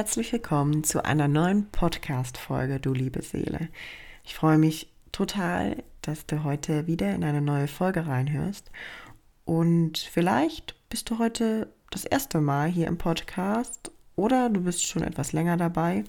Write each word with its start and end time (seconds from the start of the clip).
Herzlich 0.00 0.32
willkommen 0.32 0.82
zu 0.82 1.04
einer 1.04 1.28
neuen 1.28 1.66
Podcast-Folge, 1.70 2.80
du 2.80 2.94
liebe 2.94 3.20
Seele. 3.20 3.68
Ich 4.24 4.34
freue 4.34 4.56
mich 4.56 4.90
total, 5.12 5.84
dass 6.00 6.24
du 6.24 6.42
heute 6.42 6.86
wieder 6.86 7.14
in 7.14 7.22
eine 7.22 7.42
neue 7.42 7.68
Folge 7.68 8.06
reinhörst. 8.06 8.70
Und 9.44 9.98
vielleicht 9.98 10.74
bist 10.88 11.10
du 11.10 11.18
heute 11.18 11.70
das 11.90 12.06
erste 12.06 12.40
Mal 12.40 12.70
hier 12.70 12.86
im 12.86 12.96
Podcast 12.96 13.92
oder 14.16 14.48
du 14.48 14.62
bist 14.62 14.86
schon 14.86 15.02
etwas 15.02 15.34
länger 15.34 15.58
dabei, 15.58 16.04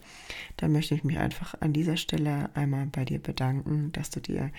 dann 0.56 0.72
möchte 0.72 0.96
ich 0.96 1.04
mich 1.04 1.18
einfach 1.18 1.56
an 1.60 1.74
dieser 1.74 1.98
Stelle 1.98 2.50
einmal 2.54 2.86
bei 2.86 3.04
dir 3.04 3.20
bedanken, 3.20 3.92
dass 3.92 4.10
du 4.10 4.22
dir 4.22 4.52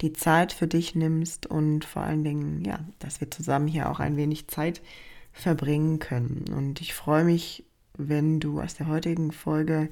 die 0.00 0.14
Zeit 0.14 0.54
für 0.54 0.66
dich 0.66 0.94
nimmst 0.94 1.44
und 1.44 1.84
vor 1.84 2.04
allen 2.04 2.24
Dingen, 2.24 2.64
ja, 2.64 2.78
dass 3.00 3.20
wir 3.20 3.30
zusammen 3.30 3.68
hier 3.68 3.90
auch 3.90 4.00
ein 4.00 4.16
wenig 4.16 4.48
Zeit 4.48 4.80
verbringen 5.34 5.98
können. 5.98 6.46
Und 6.56 6.80
ich 6.80 6.94
freue 6.94 7.24
mich, 7.24 7.64
wenn 7.98 8.40
du 8.40 8.60
aus 8.60 8.74
der 8.74 8.86
heutigen 8.86 9.32
Folge 9.32 9.90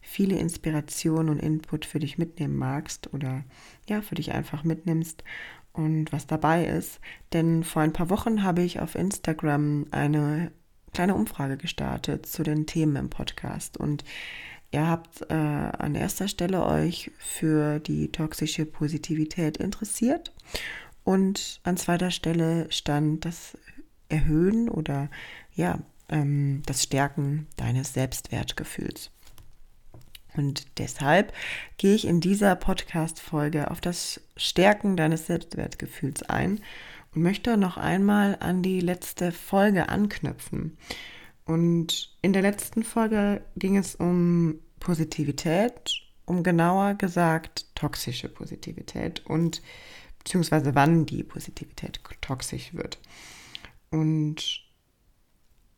viele 0.00 0.36
Inspirationen 0.36 1.30
und 1.30 1.38
Input 1.38 1.86
für 1.86 1.98
dich 1.98 2.18
mitnehmen 2.18 2.56
magst 2.56 3.12
oder 3.14 3.44
ja, 3.88 4.02
für 4.02 4.14
dich 4.14 4.32
einfach 4.32 4.62
mitnimmst 4.62 5.24
und 5.72 6.12
was 6.12 6.26
dabei 6.26 6.66
ist. 6.66 7.00
Denn 7.32 7.64
vor 7.64 7.82
ein 7.82 7.92
paar 7.92 8.10
Wochen 8.10 8.42
habe 8.42 8.62
ich 8.62 8.80
auf 8.80 8.94
Instagram 8.94 9.86
eine 9.90 10.52
kleine 10.92 11.14
Umfrage 11.14 11.56
gestartet 11.56 12.26
zu 12.26 12.42
den 12.42 12.66
Themen 12.66 12.96
im 12.96 13.10
Podcast 13.10 13.76
und 13.76 14.04
ihr 14.70 14.86
habt 14.86 15.22
äh, 15.30 15.34
an 15.34 15.94
erster 15.94 16.28
Stelle 16.28 16.64
euch 16.64 17.10
für 17.18 17.80
die 17.80 18.12
toxische 18.12 18.66
Positivität 18.66 19.56
interessiert 19.56 20.32
und 21.02 21.60
an 21.64 21.76
zweiter 21.76 22.10
Stelle 22.10 22.70
stand 22.70 23.24
das 23.24 23.58
Erhöhen 24.08 24.68
oder 24.68 25.10
ja, 25.54 25.78
ähm, 26.08 26.62
das 26.66 26.82
Stärken 26.82 27.46
deines 27.56 27.92
Selbstwertgefühls. 27.92 29.10
Und 30.36 30.78
deshalb 30.78 31.32
gehe 31.76 31.94
ich 31.94 32.06
in 32.06 32.20
dieser 32.20 32.56
Podcast-Folge 32.56 33.70
auf 33.70 33.80
das 33.80 34.20
Stärken 34.36 34.96
deines 34.96 35.26
Selbstwertgefühls 35.26 36.22
ein 36.24 36.60
und 37.14 37.22
möchte 37.22 37.56
noch 37.56 37.76
einmal 37.76 38.36
an 38.40 38.62
die 38.62 38.80
letzte 38.80 39.30
Folge 39.32 39.88
anknüpfen. 39.88 40.76
Und 41.44 42.16
in 42.22 42.32
der 42.32 42.42
letzten 42.42 42.82
Folge 42.82 43.42
ging 43.56 43.76
es 43.76 43.94
um 43.94 44.58
Positivität, 44.80 45.94
um 46.24 46.42
genauer 46.42 46.94
gesagt 46.94 47.66
toxische 47.74 48.28
Positivität 48.28 49.24
und 49.26 49.62
beziehungsweise 50.18 50.74
wann 50.74 51.06
die 51.06 51.22
Positivität 51.22 52.00
toxisch 52.22 52.74
wird. 52.74 52.98
Und 53.90 54.63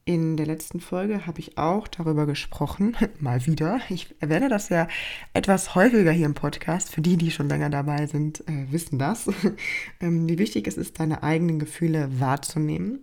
in 0.06 0.36
der 0.36 0.46
letzten 0.46 0.80
Folge 0.80 1.26
habe 1.26 1.40
ich 1.40 1.58
auch 1.58 1.88
darüber 1.88 2.26
gesprochen, 2.26 2.96
mal 3.18 3.44
wieder. 3.44 3.80
Ich 3.90 4.14
erwähne 4.20 4.48
das 4.48 4.68
ja 4.68 4.86
etwas 5.34 5.74
häufiger 5.74 6.12
hier 6.12 6.26
im 6.26 6.34
Podcast. 6.34 6.90
Für 6.90 7.00
die, 7.00 7.16
die 7.16 7.32
schon 7.32 7.48
länger 7.48 7.70
dabei 7.70 8.06
sind, 8.06 8.40
äh, 8.48 8.70
wissen 8.70 9.00
das. 9.00 9.28
ähm, 10.00 10.28
wie 10.28 10.38
wichtig 10.38 10.68
es 10.68 10.76
ist, 10.76 11.00
deine 11.00 11.24
eigenen 11.24 11.58
Gefühle 11.58 12.20
wahrzunehmen 12.20 13.02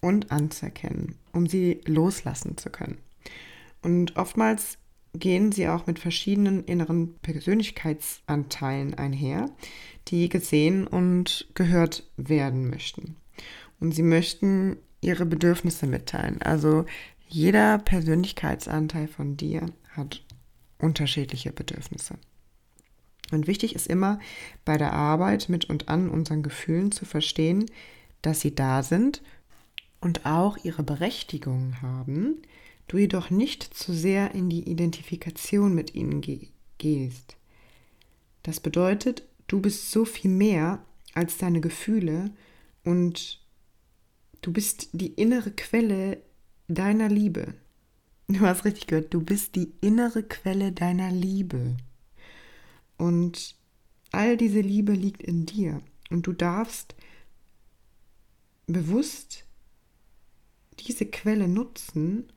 und 0.00 0.32
anzuerkennen, 0.32 1.14
um 1.32 1.46
sie 1.46 1.80
loslassen 1.86 2.58
zu 2.58 2.70
können. 2.70 2.98
Und 3.80 4.16
oftmals 4.16 4.78
gehen 5.14 5.52
sie 5.52 5.68
auch 5.68 5.86
mit 5.86 6.00
verschiedenen 6.00 6.64
inneren 6.64 7.14
Persönlichkeitsanteilen 7.20 8.94
einher, 8.94 9.48
die 10.08 10.28
gesehen 10.28 10.88
und 10.88 11.46
gehört 11.54 12.10
werden 12.16 12.68
möchten. 12.68 13.14
Und 13.78 13.94
sie 13.94 14.02
möchten 14.02 14.78
ihre 15.02 15.26
Bedürfnisse 15.26 15.86
mitteilen. 15.86 16.40
Also 16.40 16.86
jeder 17.28 17.78
Persönlichkeitsanteil 17.78 19.08
von 19.08 19.36
dir 19.36 19.66
hat 19.90 20.24
unterschiedliche 20.78 21.52
Bedürfnisse. 21.52 22.14
Und 23.30 23.46
wichtig 23.46 23.74
ist 23.74 23.86
immer 23.86 24.18
bei 24.64 24.78
der 24.78 24.92
Arbeit 24.92 25.48
mit 25.48 25.66
und 25.66 25.88
an 25.88 26.08
unseren 26.08 26.42
Gefühlen 26.42 26.92
zu 26.92 27.04
verstehen, 27.04 27.66
dass 28.22 28.40
sie 28.40 28.54
da 28.54 28.82
sind 28.82 29.22
und 30.00 30.26
auch 30.26 30.58
ihre 30.62 30.82
Berechtigung 30.82 31.80
haben, 31.80 32.42
du 32.88 32.98
jedoch 32.98 33.30
nicht 33.30 33.62
zu 33.62 33.92
sehr 33.92 34.34
in 34.34 34.50
die 34.50 34.68
Identifikation 34.68 35.74
mit 35.74 35.94
ihnen 35.94 36.20
ge 36.20 36.48
gehst. 36.78 37.36
Das 38.42 38.58
bedeutet, 38.58 39.22
du 39.46 39.60
bist 39.60 39.92
so 39.92 40.04
viel 40.04 40.30
mehr 40.30 40.84
als 41.14 41.38
deine 41.38 41.60
Gefühle 41.60 42.32
und 42.84 43.41
Du 44.42 44.52
bist 44.52 44.88
die 44.92 45.12
innere 45.14 45.52
Quelle 45.52 46.20
deiner 46.66 47.08
Liebe. 47.08 47.54
Du 48.26 48.40
hast 48.40 48.64
richtig 48.64 48.88
gehört, 48.88 49.14
du 49.14 49.20
bist 49.20 49.54
die 49.54 49.72
innere 49.80 50.22
Quelle 50.24 50.72
deiner 50.72 51.10
Liebe. 51.12 51.76
Und 52.98 53.54
all 54.10 54.36
diese 54.36 54.60
Liebe 54.60 54.92
liegt 54.92 55.22
in 55.22 55.46
dir. 55.46 55.80
Und 56.10 56.26
du 56.26 56.32
darfst 56.32 56.94
bewusst 58.66 59.44
diese 60.80 61.06
Quelle 61.06 61.46
nutzen, 61.46 62.32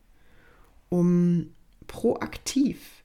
um 0.90 1.54
proaktiv 1.88 3.04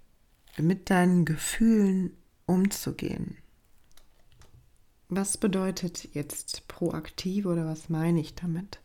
mit 0.58 0.90
deinen 0.90 1.24
Gefühlen 1.24 2.16
umzugehen. 2.44 3.38
Was 5.08 5.38
bedeutet 5.38 6.14
jetzt 6.14 6.68
proaktiv 6.68 7.46
oder 7.46 7.66
was 7.66 7.88
meine 7.88 8.20
ich 8.20 8.34
damit? 8.34 8.80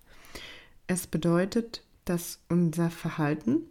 Es 0.88 1.08
bedeutet, 1.08 1.84
dass 2.06 2.40
unser 2.50 2.92
Verhalten 2.92 3.62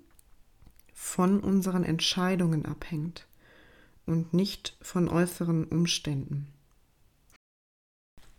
von 0.93 1.41
unseren 1.41 1.85
Entscheidungen 1.85 2.67
abhängt 2.67 3.27
und 4.07 4.35
nicht 4.35 4.77
von 4.81 5.09
äußeren 5.09 5.65
Umständen. 5.65 6.49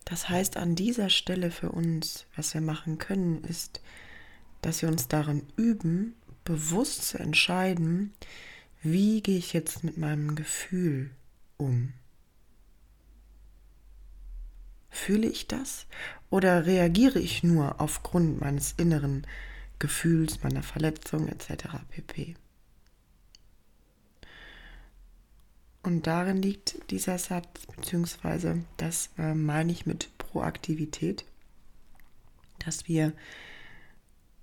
Das 0.04 0.30
heißt, 0.30 0.57
an 0.57 0.75
dieser 0.75 1.10
Stelle 1.10 1.51
für 1.51 1.72
uns, 1.72 2.25
was 2.36 2.54
wir 2.54 2.62
machen 2.62 2.98
können, 2.98 3.44
ist, 3.44 3.81
dass 4.62 4.81
wir 4.81 4.89
uns 4.89 5.07
darin 5.07 5.44
üben, 5.56 6.16
bewusst 6.44 7.07
zu 7.07 7.18
entscheiden, 7.18 8.13
wie 8.83 9.22
gehe 9.22 9.38
ich 9.38 9.54
jetzt 9.54 9.83
mit 9.83 9.98
meinem 9.98 10.36
Gefühl 10.36 11.10
um. 11.57 11.94
Fühle 14.96 15.28
ich 15.28 15.48
das 15.48 15.88
oder 16.30 16.66
reagiere 16.66 17.20
ich 17.20 17.44
nur 17.44 17.82
aufgrund 17.82 18.40
meines 18.40 18.72
inneren 18.78 19.28
Gefühls, 19.78 20.42
meiner 20.42 20.64
Verletzung 20.64 21.28
etc. 21.28 21.66
pp. 21.90 22.36
Und 25.84 26.08
darin 26.08 26.42
liegt 26.42 26.90
dieser 26.92 27.18
Satz, 27.18 27.68
beziehungsweise 27.76 28.64
das 28.78 29.10
äh, 29.18 29.36
meine 29.36 29.74
ich 29.74 29.86
mit 29.86 30.18
Proaktivität, 30.18 31.26
dass 32.60 32.88
wir 32.88 33.12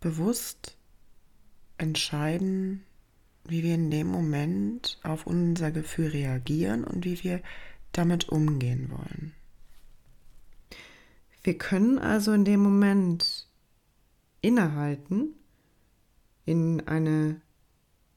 bewusst 0.01 0.77
entscheiden, 1.79 2.85
wie 3.45 3.63
wir 3.63 3.75
in 3.75 3.91
dem 3.91 4.07
Moment 4.07 5.01
auf 5.03 5.27
unser 5.27 5.71
Gefühl 5.71 6.09
reagieren 6.09 6.85
und 6.85 7.07
wie 7.07 7.25
wir 7.25 7.41
damit 7.93 8.29
umgehen 8.29 8.91
wollen. 8.91 9.33
Wir 11.43 11.59
können 11.59 11.99
also 11.99 12.33
in 12.33 12.45
dem 12.45 12.61
Moment 12.61 13.49
innehalten, 14.41 15.35
in 16.45 16.87
eine 16.87 17.41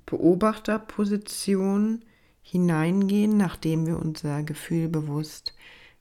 Beobachterposition 0.05 2.05
hineingehen, 2.41 3.37
nachdem 3.37 3.87
wir 3.87 3.97
unser 3.97 4.43
Gefühl 4.43 4.87
bewusst 4.87 5.55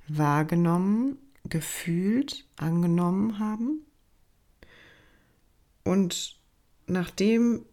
wahrgenommen, 0.08 1.16
gefühlt, 1.44 2.46
angenommen 2.56 3.38
haben. 3.38 3.86
Und 5.84 6.38
nachdem 6.86 7.64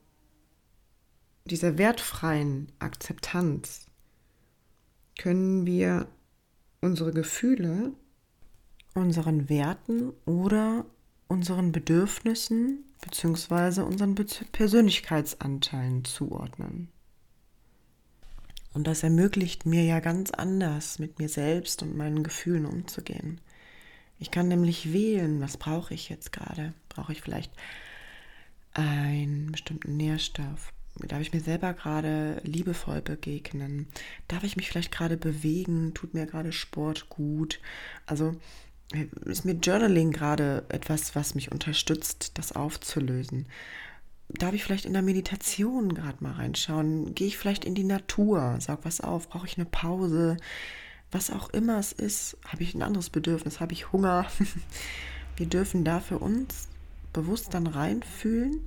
dieser 1.45 1.77
wertfreien 1.77 2.71
Akzeptanz 2.79 3.87
können 5.17 5.65
wir 5.65 6.07
unsere 6.79 7.11
Gefühle 7.11 7.93
unseren 8.93 9.49
Werten 9.49 10.11
oder 10.25 10.85
unseren 11.27 11.71
Bedürfnissen 11.71 12.83
bzw. 13.01 13.81
unseren 13.81 14.15
Persönlichkeitsanteilen 14.15 16.03
zuordnen. 16.03 16.89
Und 18.73 18.87
das 18.87 19.03
ermöglicht 19.03 19.65
mir 19.65 19.83
ja 19.83 19.99
ganz 19.99 20.31
anders, 20.31 20.99
mit 20.99 21.19
mir 21.19 21.29
selbst 21.29 21.81
und 21.83 21.95
meinen 21.97 22.23
Gefühlen 22.23 22.65
umzugehen. 22.65 23.41
Ich 24.19 24.31
kann 24.31 24.47
nämlich 24.47 24.93
wählen, 24.93 25.41
was 25.41 25.57
brauche 25.57 25.93
ich 25.93 26.09
jetzt 26.09 26.31
gerade? 26.31 26.73
Brauche 26.89 27.11
ich 27.11 27.21
vielleicht 27.21 27.51
einen 28.73 29.51
bestimmten 29.51 29.97
Nährstoff? 29.97 30.73
Darf 30.95 31.21
ich 31.21 31.33
mir 31.33 31.39
selber 31.39 31.73
gerade 31.73 32.41
liebevoll 32.43 33.01
begegnen? 33.01 33.87
Darf 34.27 34.43
ich 34.43 34.55
mich 34.57 34.69
vielleicht 34.69 34.91
gerade 34.91 35.17
bewegen? 35.17 35.93
Tut 35.93 36.13
mir 36.13 36.25
gerade 36.25 36.51
Sport 36.51 37.09
gut? 37.09 37.59
Also 38.05 38.35
ist 39.25 39.45
mir 39.45 39.53
Journaling 39.53 40.11
gerade 40.11 40.65
etwas, 40.69 41.15
was 41.15 41.35
mich 41.35 41.51
unterstützt, 41.51 42.37
das 42.37 42.51
aufzulösen? 42.51 43.47
Darf 44.29 44.53
ich 44.53 44.63
vielleicht 44.63 44.85
in 44.85 44.93
der 44.93 45.01
Meditation 45.01 45.93
gerade 45.93 46.23
mal 46.23 46.33
reinschauen? 46.33 47.13
Gehe 47.15 47.27
ich 47.27 47.37
vielleicht 47.37 47.65
in 47.65 47.75
die 47.75 47.83
Natur? 47.83 48.57
Sag 48.59 48.85
was 48.85 49.01
auf? 49.01 49.29
Brauche 49.29 49.47
ich 49.47 49.57
eine 49.57 49.65
Pause? 49.65 50.37
Was 51.11 51.29
auch 51.29 51.49
immer 51.49 51.77
es 51.79 51.91
ist, 51.91 52.37
habe 52.47 52.63
ich 52.63 52.73
ein 52.73 52.81
anderes 52.81 53.09
Bedürfnis? 53.09 53.59
Habe 53.59 53.73
ich 53.73 53.91
Hunger? 53.91 54.25
Wir 55.35 55.45
dürfen 55.45 55.83
da 55.83 55.99
für 55.99 56.19
uns 56.19 56.69
bewusst 57.13 57.53
dann 57.53 57.67
reinfühlen, 57.67 58.59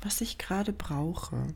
was 0.00 0.20
ich 0.20 0.38
gerade 0.38 0.72
brauche. 0.72 1.48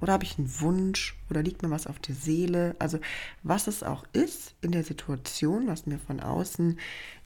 Oder 0.00 0.12
habe 0.12 0.24
ich 0.24 0.38
einen 0.38 0.60
Wunsch 0.60 1.16
oder 1.30 1.42
liegt 1.42 1.62
mir 1.62 1.70
was 1.70 1.86
auf 1.86 1.98
der 1.98 2.14
Seele? 2.14 2.76
Also 2.78 2.98
was 3.42 3.66
es 3.66 3.82
auch 3.82 4.04
ist 4.12 4.54
in 4.60 4.72
der 4.72 4.84
Situation, 4.84 5.66
was 5.66 5.86
mir 5.86 5.98
von 5.98 6.20
außen 6.20 6.78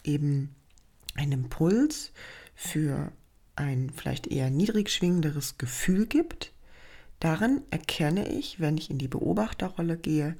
eben 0.04 0.54
einen 1.14 1.32
Impuls 1.32 2.12
für 2.54 3.12
ein 3.56 3.90
vielleicht 3.90 4.26
eher 4.26 4.50
niedrig 4.50 4.90
schwingenderes 4.90 5.58
Gefühl 5.58 6.06
gibt, 6.06 6.52
darin 7.20 7.62
erkenne 7.70 8.28
ich, 8.28 8.60
wenn 8.60 8.78
ich 8.78 8.90
in 8.90 8.98
die 8.98 9.08
Beobachterrolle 9.08 9.98
gehe, 9.98 10.36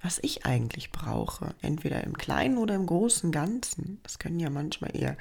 was 0.00 0.18
ich 0.22 0.44
eigentlich 0.44 0.92
brauche, 0.92 1.54
entweder 1.62 2.04
im 2.04 2.16
kleinen 2.16 2.58
oder 2.58 2.74
im 2.74 2.86
großen 2.86 3.32
Ganzen. 3.32 4.00
Das 4.02 4.18
können 4.18 4.38
ja 4.38 4.50
manchmal 4.50 4.94
eher 4.94 5.16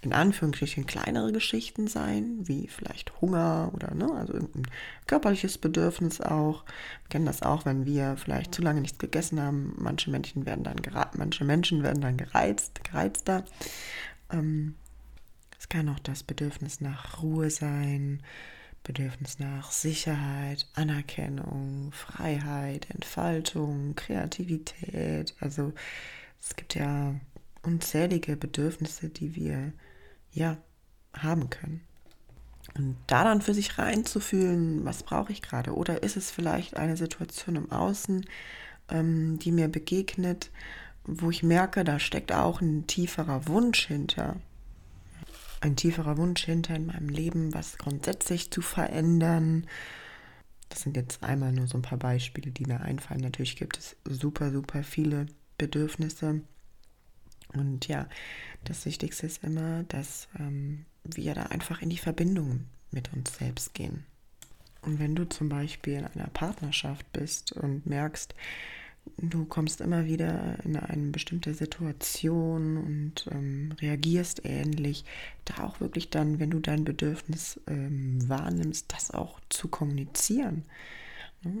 in 0.00 0.12
Anführungsstrichen 0.12 0.86
kleinere 0.86 1.32
Geschichten 1.32 1.88
sein, 1.88 2.38
wie 2.42 2.68
vielleicht 2.68 3.20
Hunger 3.20 3.72
oder 3.74 3.94
ne, 3.94 4.12
also 4.12 4.34
irgendein 4.34 4.68
körperliches 5.06 5.58
Bedürfnis 5.58 6.20
auch. 6.20 6.64
Wir 7.02 7.08
kennen 7.08 7.26
das 7.26 7.42
auch, 7.42 7.64
wenn 7.66 7.84
wir 7.84 8.16
vielleicht 8.16 8.54
zu 8.54 8.62
lange 8.62 8.80
nichts 8.80 8.98
gegessen 8.98 9.40
haben. 9.40 9.74
Manche 9.76 10.10
Menschen 10.10 10.46
werden 10.46 10.62
dann 10.62 10.80
manche 11.16 11.44
Menschen 11.44 11.82
werden 11.82 12.00
dann 12.00 12.16
gereizt, 12.16 12.84
gereizter. 12.84 13.44
Ähm, 14.30 14.76
es 15.58 15.68
kann 15.68 15.88
auch 15.88 15.98
das 15.98 16.22
Bedürfnis 16.22 16.80
nach 16.80 17.20
Ruhe 17.20 17.50
sein, 17.50 18.22
Bedürfnis 18.84 19.40
nach 19.40 19.72
Sicherheit, 19.72 20.68
Anerkennung, 20.74 21.90
Freiheit, 21.90 22.88
Entfaltung, 22.90 23.96
Kreativität. 23.96 25.34
Also 25.40 25.72
es 26.40 26.54
gibt 26.54 26.76
ja 26.76 27.16
unzählige 27.62 28.36
Bedürfnisse, 28.36 29.08
die 29.08 29.34
wir 29.34 29.72
ja 30.32 30.56
haben 31.12 31.50
können. 31.50 31.82
Und 32.76 32.96
da 33.06 33.24
dann 33.24 33.42
für 33.42 33.54
sich 33.54 33.78
reinzufühlen, 33.78 34.84
was 34.84 35.02
brauche 35.02 35.32
ich 35.32 35.42
gerade? 35.42 35.74
Oder 35.74 36.02
ist 36.02 36.16
es 36.16 36.30
vielleicht 36.30 36.76
eine 36.76 36.96
Situation 36.96 37.56
im 37.56 37.72
Außen, 37.72 38.26
ähm, 38.90 39.38
die 39.38 39.52
mir 39.52 39.68
begegnet, 39.68 40.50
wo 41.04 41.30
ich 41.30 41.42
merke, 41.42 41.84
da 41.84 41.98
steckt 41.98 42.32
auch 42.32 42.60
ein 42.60 42.86
tieferer 42.86 43.48
Wunsch 43.48 43.86
hinter. 43.86 44.36
Ein 45.60 45.74
tieferer 45.74 46.18
Wunsch 46.18 46.44
hinter 46.44 46.76
in 46.76 46.86
meinem 46.86 47.08
Leben, 47.08 47.54
was 47.54 47.78
grundsätzlich 47.78 48.50
zu 48.50 48.60
verändern. 48.60 49.66
Das 50.68 50.82
sind 50.82 50.96
jetzt 50.96 51.24
einmal 51.24 51.52
nur 51.52 51.66
so 51.66 51.78
ein 51.78 51.82
paar 51.82 51.98
Beispiele, 51.98 52.50
die 52.50 52.66
mir 52.66 52.82
einfallen. 52.82 53.22
Natürlich 53.22 53.56
gibt 53.56 53.78
es 53.78 53.96
super, 54.04 54.52
super 54.52 54.84
viele 54.84 55.26
Bedürfnisse. 55.56 56.42
Und 57.54 57.88
ja, 57.88 58.08
das 58.64 58.84
Wichtigste 58.86 59.26
ist 59.26 59.42
immer, 59.42 59.84
dass 59.84 60.28
ähm, 60.38 60.84
wir 61.04 61.34
da 61.34 61.44
einfach 61.44 61.82
in 61.82 61.90
die 61.90 61.98
Verbindung 61.98 62.66
mit 62.90 63.12
uns 63.12 63.36
selbst 63.36 63.74
gehen. 63.74 64.04
Und 64.82 64.98
wenn 64.98 65.14
du 65.14 65.28
zum 65.28 65.48
Beispiel 65.48 65.94
in 65.94 66.06
einer 66.06 66.28
Partnerschaft 66.28 67.10
bist 67.12 67.52
und 67.52 67.86
merkst, 67.86 68.34
du 69.16 69.44
kommst 69.44 69.80
immer 69.80 70.06
wieder 70.06 70.58
in 70.64 70.76
eine 70.76 71.10
bestimmte 71.10 71.54
Situation 71.54 72.76
und 72.76 73.28
ähm, 73.30 73.74
reagierst 73.80 74.44
ähnlich, 74.44 75.04
da 75.44 75.64
auch 75.64 75.80
wirklich 75.80 76.10
dann, 76.10 76.38
wenn 76.38 76.50
du 76.50 76.60
dein 76.60 76.84
Bedürfnis 76.84 77.60
ähm, 77.66 78.28
wahrnimmst, 78.28 78.92
das 78.92 79.10
auch 79.10 79.40
zu 79.48 79.68
kommunizieren. 79.68 80.64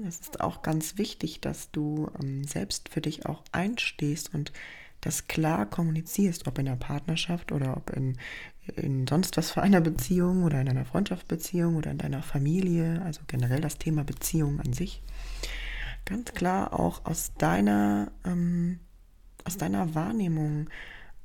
Es 0.06 0.20
ist 0.20 0.40
auch 0.40 0.62
ganz 0.62 0.98
wichtig, 0.98 1.40
dass 1.40 1.70
du 1.70 2.10
ähm, 2.20 2.44
selbst 2.44 2.88
für 2.88 3.00
dich 3.00 3.26
auch 3.26 3.42
einstehst 3.52 4.34
und 4.34 4.52
das 5.00 5.28
klar 5.28 5.66
kommunizierst, 5.66 6.46
ob 6.46 6.58
in 6.58 6.66
der 6.66 6.76
Partnerschaft 6.76 7.52
oder 7.52 7.76
ob 7.76 7.90
in, 7.90 8.18
in 8.76 9.06
sonst 9.06 9.36
was 9.36 9.50
für 9.50 9.62
einer 9.62 9.80
Beziehung 9.80 10.44
oder 10.44 10.60
in 10.60 10.68
einer 10.68 10.84
Freundschaftsbeziehung 10.84 11.76
oder 11.76 11.90
in 11.90 11.98
deiner 11.98 12.22
Familie, 12.22 13.02
also 13.02 13.20
generell 13.26 13.60
das 13.60 13.78
Thema 13.78 14.04
Beziehung 14.04 14.60
an 14.60 14.72
sich, 14.72 15.02
ganz 16.04 16.32
klar 16.32 16.78
auch 16.78 17.04
aus 17.04 17.32
deiner, 17.38 18.10
ähm, 18.24 18.80
aus 19.44 19.56
deiner 19.56 19.94
Wahrnehmung 19.94 20.68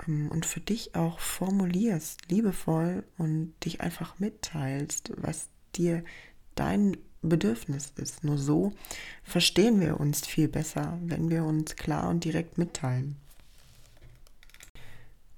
ähm, 0.07 0.29
und 0.29 0.45
für 0.45 0.59
dich 0.59 0.95
auch 0.95 1.19
formulierst, 1.19 2.29
liebevoll 2.29 3.03
und 3.17 3.53
dich 3.65 3.81
einfach 3.81 4.19
mitteilst, 4.19 5.13
was 5.17 5.49
dir 5.75 6.03
dein 6.55 6.97
Bedürfnis 7.23 7.93
ist. 7.95 8.23
Nur 8.23 8.37
so 8.37 8.73
verstehen 9.23 9.79
wir 9.79 9.99
uns 9.99 10.27
viel 10.27 10.47
besser, 10.47 10.99
wenn 11.01 11.29
wir 11.29 11.45
uns 11.45 11.75
klar 11.75 12.09
und 12.09 12.23
direkt 12.23 12.57
mitteilen. 12.57 13.15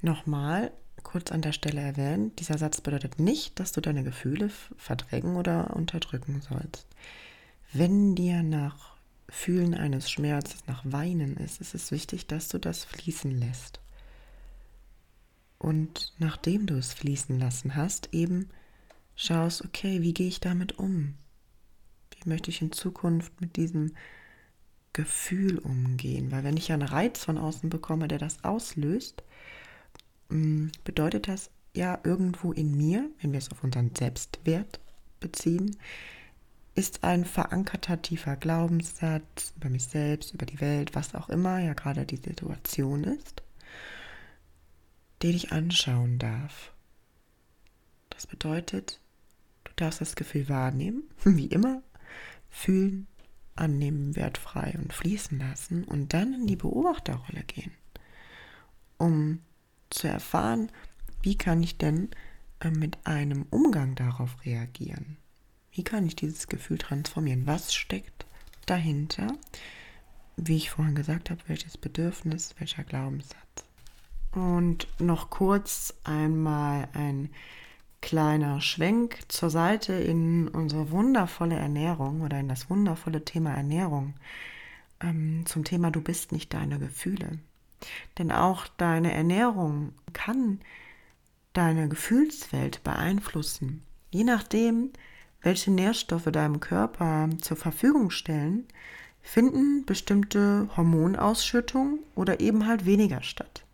Nochmal 0.06 0.72
kurz 1.02 1.32
an 1.32 1.42
der 1.42 1.52
Stelle 1.52 1.82
erwähnt, 1.82 2.40
dieser 2.40 2.60
Satz 2.60 2.80
bedeutet 2.80 3.18
nicht, 3.18 3.60
dass 3.60 3.72
du 3.72 3.82
deine 3.82 4.04
Gefühle 4.04 4.52
verdrängen 4.78 5.36
oder 5.36 5.76
unterdrücken 5.76 6.42
sollst. 6.42 6.86
Wenn 7.74 8.14
dir 8.14 8.44
nach 8.44 8.98
Fühlen 9.28 9.74
eines 9.74 10.12
Schmerzes, 10.12 10.68
nach 10.68 10.84
Weinen 10.86 11.38
ist, 11.38 11.60
ist 11.60 11.74
es 11.74 11.90
wichtig, 11.90 12.28
dass 12.28 12.50
du 12.50 12.60
das 12.60 12.86
fließen 12.86 13.32
lässt. 13.32 13.80
Und 15.58 16.14
nachdem 16.20 16.68
du 16.68 16.76
es 16.76 16.94
fließen 16.94 17.40
lassen 17.40 17.76
hast, 17.76 18.14
eben 18.14 18.52
schaust, 19.16 19.66
okay, 19.66 20.04
wie 20.04 20.14
gehe 20.14 20.28
ich 20.28 20.40
damit 20.40 20.78
um? 20.78 21.16
Wie 22.12 22.30
möchte 22.30 22.52
ich 22.52 22.62
in 22.62 22.72
Zukunft 22.72 23.42
mit 23.42 23.56
diesem 23.56 23.96
Gefühl 24.94 25.58
umgehen? 25.58 26.32
Weil 26.32 26.44
wenn 26.44 26.58
ich 26.58 26.72
einen 26.72 26.88
Reiz 26.88 27.26
von 27.26 27.40
außen 27.40 27.72
bekomme, 27.72 28.08
der 28.08 28.20
das 28.20 28.44
auslöst, 28.44 29.24
bedeutet 30.84 31.27
das 31.27 31.50
ja 31.74 32.00
irgendwo 32.03 32.51
in 32.51 32.75
mir, 32.75 33.10
wenn 33.22 33.32
wir 33.32 33.39
es 33.39 33.51
auf 33.51 33.63
unseren 33.63 33.94
Selbstwert 33.96 34.79
beziehen, 35.20 35.77
ist 36.75 37.03
ein 37.03 37.24
verankerter 37.25 38.01
tiefer 38.01 38.36
Glaubenssatz 38.36 39.53
über 39.55 39.70
mich 39.70 39.86
selbst, 39.86 40.34
über 40.34 40.46
die 40.46 40.60
Welt, 40.60 40.94
was 40.94 41.15
auch 41.15 41.29
immer 41.29 41.60
ja 41.60 41.74
gerade 41.74 42.05
die 42.05 42.17
Situation 42.17 43.05
ist, 43.05 43.44
den 45.24 45.36
ich 45.36 45.51
anschauen 45.51 46.20
darf. 46.20 46.74
Das 48.10 48.27
bedeutet, 48.27 49.00
du 49.63 49.72
darfst 49.77 50.01
das 50.01 50.15
Gefühl 50.15 50.50
wahrnehmen, 50.50 51.03
wie 51.24 51.48
immer, 51.48 51.82
fühlen, 52.50 53.08
annehmen, 53.55 54.15
wertfrei 54.17 54.74
und 54.77 54.91
fließen 54.91 55.39
lassen 55.39 55.86
und 55.86 56.13
dann 56.13 56.34
in 56.34 56.48
die 56.48 56.58
Beobachterrolle 56.58 57.44
gehen, 57.44 57.72
um 58.98 59.39
zu 59.89 60.08
erfahren, 60.08 60.72
wie 61.22 61.38
kann 61.38 61.63
ich 61.63 61.77
denn 61.77 62.10
äh, 62.60 62.70
mit 62.70 62.98
einem 63.06 63.46
Umgang 63.50 63.96
darauf 63.96 64.46
reagieren? 64.46 65.18
Wie 65.72 65.84
kann 65.84 66.06
ich 66.06 66.15
dieses 66.15 66.48
Gefühl 66.48 66.77
transformieren? 66.77 67.48
Was 67.48 67.74
steckt 67.74 68.25
dahinter? 68.65 69.27
Wie 70.38 70.58
ich 70.58 70.72
vorhin 70.72 70.96
gesagt 70.96 71.30
habe, 71.30 71.42
welches 71.48 71.77
Bedürfnis, 71.77 72.56
welcher 72.60 72.84
Glaubenssatz? 72.84 73.65
Und 74.32 74.88
noch 75.00 75.30
kurz 75.30 75.94
einmal 76.04 76.89
ein 76.94 77.30
kleiner 78.01 78.62
Schwenk 78.62 79.20
zur 79.30 79.50
Seite 79.50 79.94
in 79.94 80.48
unsere 80.48 80.92
wundervolle 80.92 81.56
Ernährung 81.56 82.22
oder 82.22 82.39
in 82.39 82.48
das 82.48 82.70
wundervolle 82.70 83.25
Thema 83.25 83.54
Ernährung 83.54 84.13
ähm, 85.01 85.44
zum 85.46 85.63
Thema 85.63 85.89
Du 85.89 86.01
bist 86.01 86.32
nicht 86.32 86.54
deine 86.54 86.77
Gefühle. 86.77 87.39
Denn 88.18 88.32
auch 88.32 88.68
deine 88.68 89.13
Ernährung 89.13 89.94
kann 90.13 90.60
deine 91.54 91.88
Gefühlswelt 91.89 92.84
beeinflussen. 92.84 93.84
Je 94.12 94.24
nachdem, 94.24 94.92
welche 95.42 95.72
Nährstoffe 95.72 96.32
deinem 96.32 96.60
Körper 96.60 97.30
zur 97.42 97.58
Verfügung 97.58 98.10
stellen, 98.10 98.65
finden 99.22 99.86
bestimmte 99.86 100.70
Hormonausschüttungen 100.77 102.00
oder 102.15 102.39
eben 102.39 102.68
halt 102.68 102.86
weniger 102.86 103.24
statt. 103.24 103.65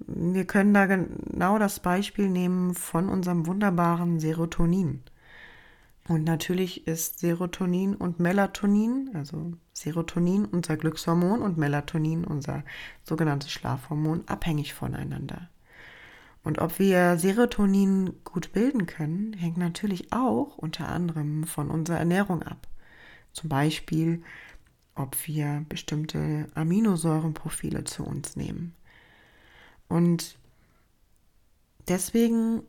Wir 0.00 0.44
können 0.44 0.74
da 0.74 0.86
genau 0.86 1.58
das 1.58 1.80
Beispiel 1.80 2.28
nehmen 2.28 2.74
von 2.74 3.08
unserem 3.08 3.46
wunderbaren 3.46 4.20
Serotonin. 4.20 5.02
Und 6.08 6.24
natürlich 6.24 6.86
ist 6.86 7.18
Serotonin 7.18 7.94
und 7.94 8.18
Melatonin, 8.18 9.10
also 9.12 9.52
Serotonin 9.74 10.46
unser 10.46 10.78
Glückshormon 10.78 11.42
und 11.42 11.58
Melatonin 11.58 12.24
unser 12.24 12.64
sogenanntes 13.02 13.52
Schlafhormon, 13.52 14.26
abhängig 14.26 14.72
voneinander. 14.72 15.50
Und 16.42 16.60
ob 16.60 16.78
wir 16.78 17.18
Serotonin 17.18 18.14
gut 18.24 18.52
bilden 18.54 18.86
können, 18.86 19.34
hängt 19.34 19.58
natürlich 19.58 20.10
auch 20.10 20.56
unter 20.56 20.88
anderem 20.88 21.44
von 21.44 21.70
unserer 21.70 21.98
Ernährung 21.98 22.42
ab. 22.42 22.68
Zum 23.34 23.50
Beispiel, 23.50 24.22
ob 24.94 25.14
wir 25.26 25.66
bestimmte 25.68 26.46
Aminosäurenprofile 26.54 27.84
zu 27.84 28.02
uns 28.02 28.34
nehmen. 28.34 28.74
Und 29.88 30.38
deswegen 31.86 32.62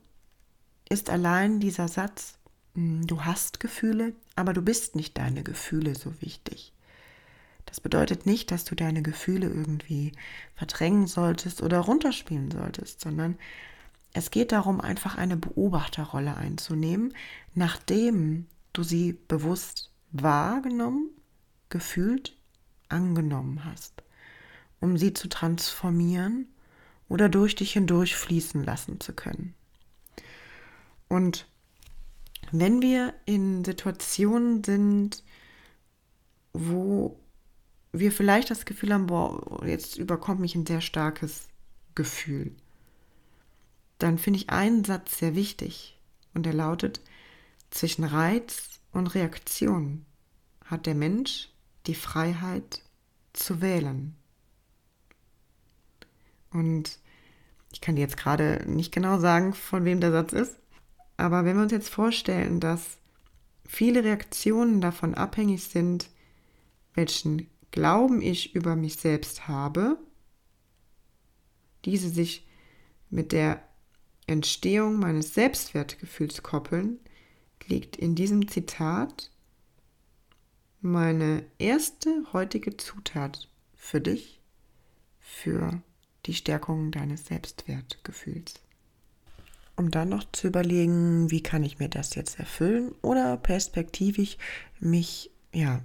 ist 0.90 1.08
allein 1.08 1.58
dieser 1.58 1.88
Satz, 1.88 2.39
du 2.74 3.24
hast 3.24 3.60
Gefühle, 3.60 4.14
aber 4.36 4.52
du 4.52 4.62
bist 4.62 4.96
nicht 4.96 5.18
deine 5.18 5.42
Gefühle 5.42 5.94
so 5.94 6.12
wichtig. 6.20 6.72
Das 7.66 7.80
bedeutet 7.80 8.26
nicht, 8.26 8.50
dass 8.50 8.64
du 8.64 8.74
deine 8.74 9.02
Gefühle 9.02 9.46
irgendwie 9.46 10.12
verdrängen 10.56 11.06
solltest 11.06 11.62
oder 11.62 11.78
runterspielen 11.78 12.50
solltest, 12.50 13.00
sondern 13.00 13.36
es 14.12 14.30
geht 14.30 14.50
darum, 14.50 14.80
einfach 14.80 15.16
eine 15.16 15.36
Beobachterrolle 15.36 16.36
einzunehmen, 16.36 17.14
nachdem 17.54 18.46
du 18.72 18.82
sie 18.82 19.18
bewusst 19.28 19.90
wahrgenommen, 20.10 21.10
gefühlt, 21.68 22.36
angenommen 22.88 23.64
hast, 23.64 24.02
um 24.80 24.96
sie 24.96 25.14
zu 25.14 25.28
transformieren 25.28 26.48
oder 27.08 27.28
durch 27.28 27.54
dich 27.54 27.72
hindurch 27.72 28.16
fließen 28.16 28.64
lassen 28.64 29.00
zu 29.00 29.12
können. 29.12 29.54
Und 31.08 31.46
wenn 32.52 32.82
wir 32.82 33.14
in 33.26 33.64
Situationen 33.64 34.64
sind, 34.64 35.22
wo 36.52 37.18
wir 37.92 38.12
vielleicht 38.12 38.50
das 38.50 38.64
Gefühl 38.64 38.92
haben, 38.92 39.06
boah, 39.06 39.64
jetzt 39.66 39.96
überkommt 39.96 40.40
mich 40.40 40.54
ein 40.54 40.66
sehr 40.66 40.80
starkes 40.80 41.48
Gefühl, 41.94 42.54
dann 43.98 44.18
finde 44.18 44.38
ich 44.38 44.50
einen 44.50 44.84
Satz 44.84 45.18
sehr 45.18 45.34
wichtig 45.34 45.98
und 46.34 46.46
der 46.46 46.54
lautet, 46.54 47.00
zwischen 47.70 48.04
Reiz 48.04 48.80
und 48.92 49.14
Reaktion 49.14 50.04
hat 50.64 50.86
der 50.86 50.94
Mensch 50.94 51.50
die 51.86 51.94
Freiheit 51.94 52.82
zu 53.32 53.60
wählen. 53.60 54.16
Und 56.50 56.98
ich 57.72 57.80
kann 57.80 57.96
dir 57.96 58.02
jetzt 58.02 58.16
gerade 58.16 58.64
nicht 58.66 58.92
genau 58.92 59.18
sagen, 59.18 59.54
von 59.54 59.84
wem 59.84 60.00
der 60.00 60.10
Satz 60.10 60.32
ist, 60.32 60.56
aber 61.20 61.44
wenn 61.44 61.56
wir 61.56 61.62
uns 61.62 61.72
jetzt 61.72 61.90
vorstellen, 61.90 62.60
dass 62.60 62.98
viele 63.66 64.04
Reaktionen 64.04 64.80
davon 64.80 65.14
abhängig 65.14 65.64
sind, 65.64 66.08
welchen 66.94 67.48
Glauben 67.70 68.20
ich 68.20 68.54
über 68.54 68.74
mich 68.74 68.96
selbst 68.96 69.46
habe, 69.46 69.98
diese 71.84 72.08
sich 72.08 72.48
mit 73.10 73.32
der 73.32 73.62
Entstehung 74.26 74.98
meines 74.98 75.34
Selbstwertgefühls 75.34 76.42
koppeln, 76.42 76.98
liegt 77.66 77.96
in 77.96 78.14
diesem 78.14 78.48
Zitat 78.48 79.30
meine 80.80 81.44
erste 81.58 82.24
heutige 82.32 82.76
Zutat 82.76 83.48
für 83.74 84.00
dich, 84.00 84.40
für 85.18 85.82
die 86.26 86.34
Stärkung 86.34 86.90
deines 86.90 87.26
Selbstwertgefühls. 87.26 88.54
Um 89.76 89.90
dann 89.90 90.10
noch 90.10 90.24
zu 90.32 90.48
überlegen, 90.48 91.30
wie 91.30 91.42
kann 91.42 91.64
ich 91.64 91.78
mir 91.78 91.88
das 91.88 92.14
jetzt 92.14 92.38
erfüllen 92.38 92.92
oder 93.02 93.36
perspektivisch 93.36 94.36
mich 94.78 95.30
ja 95.54 95.80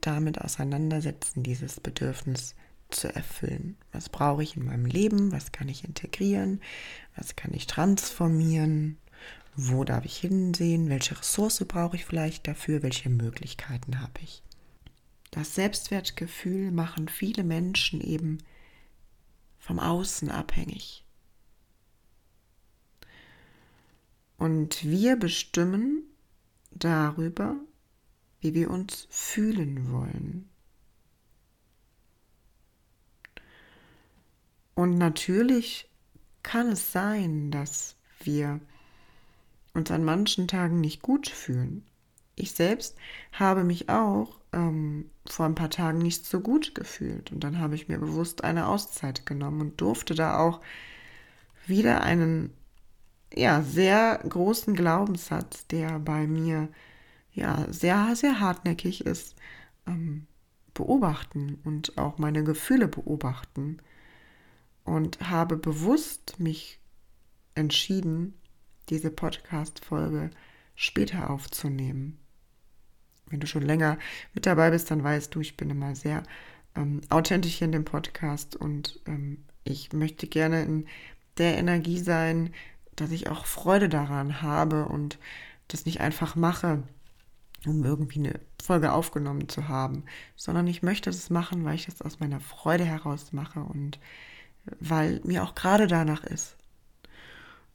damit 0.00 0.40
auseinandersetzen, 0.40 1.42
dieses 1.42 1.80
Bedürfnis 1.80 2.54
zu 2.90 3.12
erfüllen. 3.14 3.76
Was 3.92 4.08
brauche 4.08 4.42
ich 4.42 4.56
in 4.56 4.66
meinem 4.66 4.86
Leben? 4.86 5.32
Was 5.32 5.52
kann 5.52 5.68
ich 5.68 5.84
integrieren? 5.84 6.60
Was 7.16 7.36
kann 7.36 7.52
ich 7.54 7.66
transformieren? 7.66 8.98
Wo 9.54 9.84
darf 9.84 10.04
ich 10.04 10.16
hinsehen? 10.16 10.88
Welche 10.88 11.18
Ressource 11.18 11.64
brauche 11.66 11.96
ich 11.96 12.04
vielleicht 12.04 12.46
dafür? 12.46 12.82
Welche 12.82 13.10
Möglichkeiten 13.10 14.00
habe 14.00 14.20
ich? 14.22 14.42
Das 15.30 15.54
Selbstwertgefühl 15.54 16.70
machen 16.70 17.08
viele 17.08 17.44
Menschen 17.44 18.00
eben 18.00 18.38
vom 19.58 19.78
Außen 19.78 20.30
abhängig. 20.30 21.04
Und 24.42 24.82
wir 24.82 25.14
bestimmen 25.14 26.02
darüber, 26.72 27.54
wie 28.40 28.54
wir 28.54 28.72
uns 28.72 29.06
fühlen 29.08 29.92
wollen. 29.92 30.50
Und 34.74 34.98
natürlich 34.98 35.88
kann 36.42 36.72
es 36.72 36.90
sein, 36.90 37.52
dass 37.52 37.94
wir 38.24 38.58
uns 39.74 39.92
an 39.92 40.02
manchen 40.02 40.48
Tagen 40.48 40.80
nicht 40.80 41.02
gut 41.02 41.28
fühlen. 41.28 41.86
Ich 42.34 42.50
selbst 42.50 42.98
habe 43.30 43.62
mich 43.62 43.90
auch 43.90 44.40
ähm, 44.52 45.08
vor 45.24 45.46
ein 45.46 45.54
paar 45.54 45.70
Tagen 45.70 45.98
nicht 45.98 46.26
so 46.26 46.40
gut 46.40 46.74
gefühlt. 46.74 47.30
Und 47.30 47.44
dann 47.44 47.60
habe 47.60 47.76
ich 47.76 47.86
mir 47.86 47.98
bewusst 47.98 48.42
eine 48.42 48.66
Auszeit 48.66 49.24
genommen 49.24 49.60
und 49.60 49.80
durfte 49.80 50.16
da 50.16 50.40
auch 50.40 50.60
wieder 51.64 52.00
einen 52.02 52.52
ja, 53.34 53.62
sehr 53.62 54.20
großen 54.28 54.74
Glaubenssatz, 54.74 55.66
der 55.66 55.98
bei 55.98 56.26
mir 56.26 56.68
ja 57.32 57.66
sehr, 57.70 58.14
sehr 58.16 58.40
hartnäckig 58.40 59.06
ist, 59.06 59.36
ähm, 59.86 60.26
beobachten 60.74 61.58
und 61.64 61.98
auch 61.98 62.18
meine 62.18 62.44
Gefühle 62.44 62.88
beobachten. 62.88 63.78
Und 64.84 65.20
habe 65.30 65.56
bewusst 65.56 66.40
mich 66.40 66.80
entschieden, 67.54 68.34
diese 68.88 69.10
Podcast-Folge 69.10 70.30
später 70.74 71.30
aufzunehmen 71.30 72.18
wenn 73.32 73.40
du 73.40 73.46
schon 73.46 73.62
länger 73.62 73.98
mit 74.34 74.46
dabei 74.46 74.70
bist, 74.70 74.90
dann 74.90 75.02
weißt 75.02 75.34
du, 75.34 75.40
ich 75.40 75.56
bin 75.56 75.70
immer 75.70 75.96
sehr 75.96 76.22
ähm, 76.76 77.00
authentisch 77.08 77.60
in 77.62 77.72
dem 77.72 77.84
Podcast 77.84 78.54
und 78.54 79.00
ähm, 79.06 79.44
ich 79.64 79.92
möchte 79.92 80.26
gerne 80.26 80.62
in 80.62 80.86
der 81.38 81.56
Energie 81.56 81.98
sein, 81.98 82.52
dass 82.96 83.10
ich 83.10 83.28
auch 83.30 83.46
Freude 83.46 83.88
daran 83.88 84.42
habe 84.42 84.86
und 84.86 85.18
das 85.68 85.86
nicht 85.86 86.00
einfach 86.00 86.36
mache, 86.36 86.82
um 87.66 87.84
irgendwie 87.84 88.18
eine 88.18 88.40
Folge 88.62 88.92
aufgenommen 88.92 89.48
zu 89.48 89.68
haben, 89.68 90.04
sondern 90.36 90.66
ich 90.66 90.82
möchte 90.82 91.10
das 91.10 91.30
machen, 91.30 91.64
weil 91.64 91.76
ich 91.76 91.86
das 91.86 92.02
aus 92.02 92.20
meiner 92.20 92.40
Freude 92.40 92.84
heraus 92.84 93.32
mache 93.32 93.60
und 93.60 93.98
weil 94.80 95.20
mir 95.24 95.42
auch 95.42 95.54
gerade 95.54 95.86
danach 95.86 96.24
ist. 96.24 96.56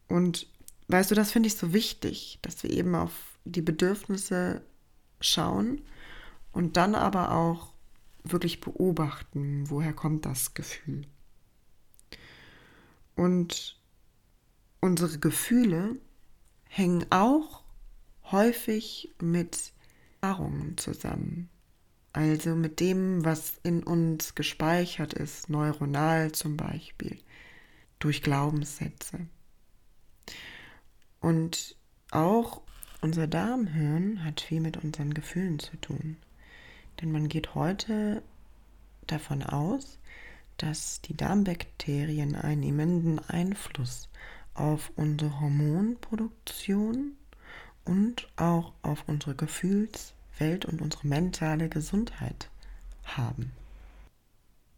Und 0.08 0.48
weißt 0.88 1.12
du, 1.12 1.16
das 1.16 1.32
finde 1.32 1.48
ich 1.48 1.58
so 1.58 1.74
wichtig, 1.74 2.40
dass 2.42 2.64
wir 2.64 2.70
eben 2.70 2.96
auf 2.96 3.12
die 3.46 3.62
Bedürfnisse 3.62 4.62
schauen 5.20 5.82
und 6.52 6.78
dann 6.78 6.96
aber 6.96 7.32
auch 7.32 7.74
wirklich 8.24 8.62
beobachten, 8.62 9.70
woher 9.70 9.94
kommt 9.94 10.26
das 10.26 10.54
Gefühl. 10.54 11.06
Und 13.16 13.78
unsere 14.81 15.19
Gefühle 15.19 15.98
hängen 16.65 17.05
auch 17.10 17.63
häufig 18.31 19.13
mit 19.22 19.74
Erfahrungen 20.22 20.77
zusammen. 20.77 21.50
also 22.13 22.55
mit 22.55 22.79
dem, 22.79 23.24
was 23.24 23.60
in 23.62 23.84
uns 23.84 24.34
gespeichert 24.34 25.13
ist, 25.13 25.50
neuronal 25.51 26.31
zum 26.31 26.57
Beispiel, 26.57 27.19
durch 28.00 28.24
Glaubenssätze. 28.24 29.27
Und 31.22 31.75
auch 32.10 32.62
unser 33.01 33.27
Darmhirn 33.27 34.24
hat 34.24 34.41
viel 34.41 34.62
mit 34.62 34.77
unseren 34.77 35.13
Gefühlen 35.13 35.60
zu 35.60 35.77
tun. 35.77 36.17
Denn 37.00 37.12
man 37.12 37.29
geht 37.29 37.53
heute 37.53 38.24
davon 39.05 39.43
aus, 39.43 40.00
dass 40.57 41.01
die 41.01 41.15
Darmbakterien 41.15 42.36
einen 42.36 42.63
immensen 42.63 43.19
Einfluss 43.19 44.10
auf 44.58 44.92
unsere 44.96 45.40
Hormonproduktion 45.40 47.16
und 47.86 48.28
auch 48.36 48.74
auf 48.82 49.04
unsere 49.08 49.36
Gefühlswelt 49.36 50.66
und 50.66 50.82
unsere 50.82 51.08
mentale 51.08 51.70
Gesundheit 51.70 52.50
haben. 53.04 53.52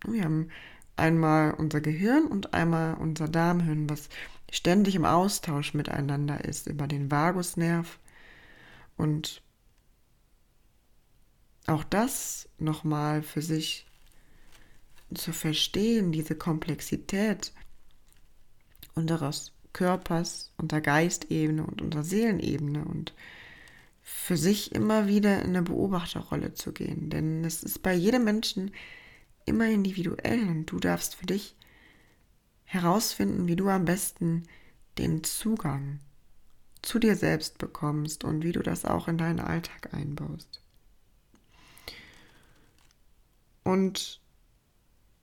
Wir 0.06 0.24
haben 0.24 0.50
einmal 0.96 1.54
unser 1.54 1.82
Gehirn 1.82 2.26
und 2.26 2.54
einmal 2.54 2.96
unser 2.96 3.28
Darmhirn, 3.28 3.90
was 3.90 4.10
ständig 4.52 4.96
im 4.96 5.06
Austausch 5.06 5.74
miteinander 5.74 6.44
ist 6.44 6.68
über 6.68 6.88
den 6.88 7.10
Vagusnerv 7.10 8.00
und 8.98 9.42
auch 11.68 11.84
das 11.84 12.50
nochmal 12.58 13.22
für 13.22 13.42
sich 13.42 13.86
zu 15.14 15.34
verstehen, 15.34 16.12
diese 16.12 16.36
Komplexität 16.36 17.54
unseres 18.96 19.52
Körpers, 19.74 20.52
unter 20.58 20.82
Geistebene 20.82 21.66
und 21.66 21.82
unter 21.82 22.04
Seelenebene 22.04 22.84
und 22.86 23.14
für 24.02 24.38
sich 24.38 24.74
immer 24.74 25.08
wieder 25.08 25.42
in 25.42 25.50
eine 25.50 25.62
Beobachterrolle 25.62 26.54
zu 26.54 26.74
gehen. 26.74 27.10
Denn 27.10 27.44
es 27.46 27.64
ist 27.64 27.84
bei 27.84 27.94
jedem 27.94 28.24
Menschen 28.24 28.72
immer 29.46 29.68
individuell 29.68 30.48
und 30.48 30.66
du 30.66 30.80
darfst 30.80 31.16
für 31.16 31.26
dich 31.26 31.56
herausfinden, 32.66 33.48
wie 33.48 33.56
du 33.56 33.68
am 33.70 33.86
besten 33.86 34.44
den 34.98 35.24
Zugang 35.24 36.00
zu 36.82 37.00
dir 37.00 37.16
selbst 37.16 37.58
bekommst 37.58 38.24
und 38.24 38.44
wie 38.44 38.52
du 38.52 38.62
das 38.62 38.86
auch 38.86 39.08
in 39.08 39.18
deinen 39.18 39.40
Alltag 39.40 39.94
einbaust. 39.94 40.62
Und 43.64 44.22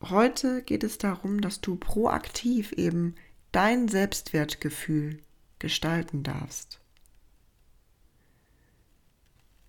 heute 0.03 0.63
geht 0.63 0.85
es 0.85 0.99
darum, 0.99 1.41
dass 1.41 1.61
du 1.61 1.77
proaktiv 1.77 2.73
eben 2.73 3.15
dein 3.53 3.89
Selbstwertgefühl 3.89 5.23
gestalten 5.59 6.23
darfst. 6.23 6.81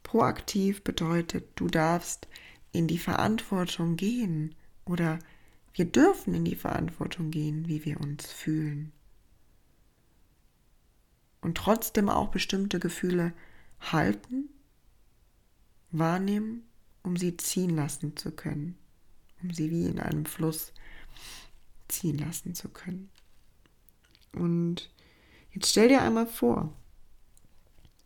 Proaktiv 0.04 0.84
bedeutet, 0.84 1.50
du 1.56 1.68
darfst 1.68 2.28
in 2.72 2.88
die 2.88 2.98
Verantwortung 2.98 3.96
gehen 3.96 4.56
oder 4.86 5.20
wir 5.74 5.86
dürfen 5.86 6.34
in 6.34 6.46
die 6.46 6.56
Verantwortung 6.56 7.30
gehen, 7.30 7.68
wie 7.68 7.86
wir 7.86 8.00
uns 8.00 8.32
fühlen. 8.32 8.92
Und 11.42 11.58
trotzdem 11.58 12.10
auch 12.10 12.30
bestimmte 12.30 12.80
Gefühle 12.80 13.34
halten, 13.80 14.50
wahrnehmen, 15.92 16.68
um 17.04 17.16
sie 17.16 17.38
ziehen 17.38 17.76
lassen 17.76 18.18
zu 18.18 18.32
können, 18.32 18.78
um 19.44 19.54
sie 19.54 19.70
wie 19.70 19.86
in 19.86 20.00
einem 20.00 20.26
Fluss 20.26 20.74
ziehen 21.88 22.18
lassen 22.18 22.56
zu 22.56 22.70
können. 22.70 23.10
Und 24.34 24.90
jetzt 25.52 25.70
stell 25.70 25.90
dir 25.90 26.02
einmal 26.02 26.28
vor, 26.28 26.74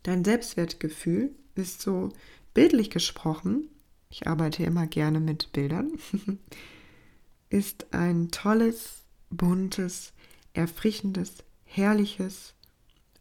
dein 0.04 0.24
Selbstwertgefühl 0.24 1.36
ist 1.56 1.82
so 1.82 2.10
bildlich 2.54 2.90
gesprochen, 2.90 3.70
ich 4.10 4.28
arbeite 4.28 4.64
immer 4.64 4.88
gerne 4.88 5.20
mit 5.20 5.54
Bildern, 5.54 5.92
ist 7.50 7.94
ein 7.94 8.30
tolles, 8.30 9.04
buntes, 9.30 10.14
erfrischendes, 10.54 11.44
herrliches, 11.64 12.54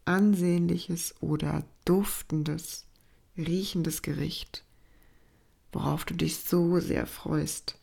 ansehnliches 0.04 1.14
oder 1.20 1.64
duftendes, 1.84 2.86
riechendes 3.36 4.02
Gericht, 4.02 4.64
worauf 5.72 6.04
du 6.04 6.14
dich 6.14 6.38
so 6.38 6.80
sehr 6.80 7.06
freust. 7.06 7.78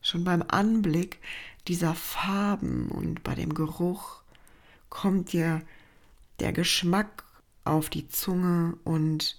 Schon 0.00 0.24
beim 0.24 0.42
Anblick 0.42 1.18
dieser 1.68 1.94
Farben 1.94 2.88
und 2.90 3.22
bei 3.22 3.34
dem 3.34 3.54
Geruch 3.54 4.22
kommt 4.88 5.32
dir 5.32 5.62
der 6.40 6.52
Geschmack 6.52 7.24
auf 7.64 7.90
die 7.90 8.08
Zunge 8.08 8.78
und 8.84 9.38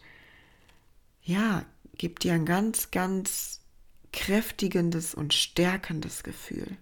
ja, 1.24 1.66
gibt 1.98 2.24
dir 2.24 2.34
ein 2.34 2.46
ganz, 2.46 2.92
ganz 2.92 3.62
kräftigendes 4.12 5.14
und 5.14 5.34
stärkendes 5.34 6.24
Gefühl. 6.24 6.78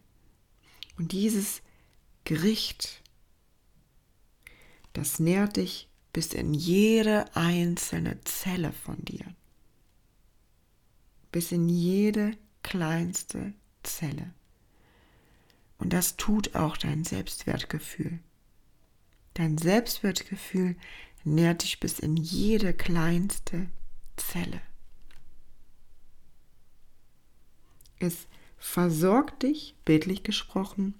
Und 0.98 1.12
dieses 1.12 1.62
Gericht, 2.24 3.02
das 4.94 5.20
nährt 5.20 5.58
dich 5.58 5.90
bis 6.14 6.34
in 6.34 6.54
jede 6.54 7.26
einzelne 7.36 8.22
Zelle 8.24 8.72
von 8.72 9.04
dir. 9.04 9.26
Bis 11.32 11.52
in 11.52 11.68
jede 11.68 12.32
kleinste 12.64 13.54
Zelle. 13.84 14.34
Und 15.78 15.94
das 15.94 16.18
tut 16.18 16.56
auch 16.56 16.78
dein 16.78 17.04
Selbstwertgefühl. 17.04 18.20
Dein 19.34 19.58
Selbstwertgefühl 19.58 20.76
nährt 21.24 21.64
dich 21.64 21.80
bis 21.80 22.00
in 22.00 22.16
jede 22.16 22.74
kleinste 22.74 23.68
Zelle. 24.16 24.62
Es 28.00 28.28
versorgt 28.58 29.44
dich, 29.44 29.76
bildlich 29.84 30.24
gesprochen, 30.24 30.96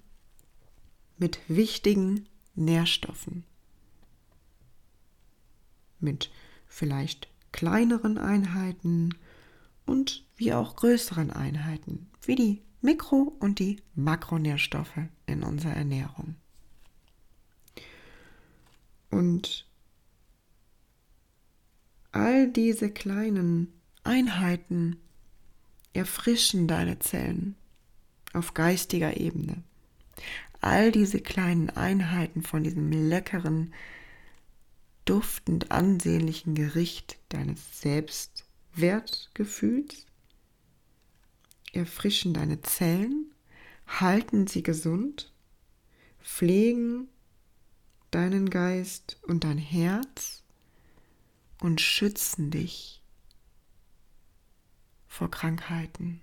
mit 1.18 1.40
wichtigen 1.48 2.28
Nährstoffen. 2.54 3.44
Mit 5.98 6.30
vielleicht 6.66 7.28
kleineren 7.52 8.18
Einheiten 8.18 9.14
und 9.86 10.24
wie 10.36 10.52
auch 10.52 10.76
größeren 10.76 11.30
Einheiten, 11.30 12.10
wie 12.22 12.34
die 12.34 12.62
Mikro- 12.80 13.36
und 13.40 13.58
die 13.58 13.82
Makronährstoffe 13.94 14.98
in 15.26 15.42
unserer 15.42 15.74
Ernährung. 15.74 16.36
Und 19.10 19.66
all 22.12 22.48
diese 22.48 22.90
kleinen 22.90 23.72
Einheiten 24.04 24.96
erfrischen 25.92 26.68
deine 26.68 26.98
Zellen 26.98 27.56
auf 28.32 28.54
geistiger 28.54 29.16
Ebene. 29.16 29.62
All 30.60 30.92
diese 30.92 31.20
kleinen 31.20 31.70
Einheiten 31.70 32.42
von 32.42 32.64
diesem 32.64 32.90
leckeren, 32.90 33.72
duftend 35.04 35.70
ansehnlichen 35.70 36.54
Gericht 36.54 37.18
deines 37.28 37.80
Selbstwertgefühls 37.80 40.06
erfrischen 41.76 42.34
deine 42.34 42.60
Zellen, 42.62 43.32
halten 43.86 44.46
sie 44.46 44.62
gesund, 44.62 45.32
pflegen 46.20 47.08
deinen 48.10 48.50
Geist 48.50 49.18
und 49.22 49.44
dein 49.44 49.58
Herz 49.58 50.42
und 51.60 51.80
schützen 51.80 52.50
dich 52.50 53.02
vor 55.06 55.30
Krankheiten 55.30 56.20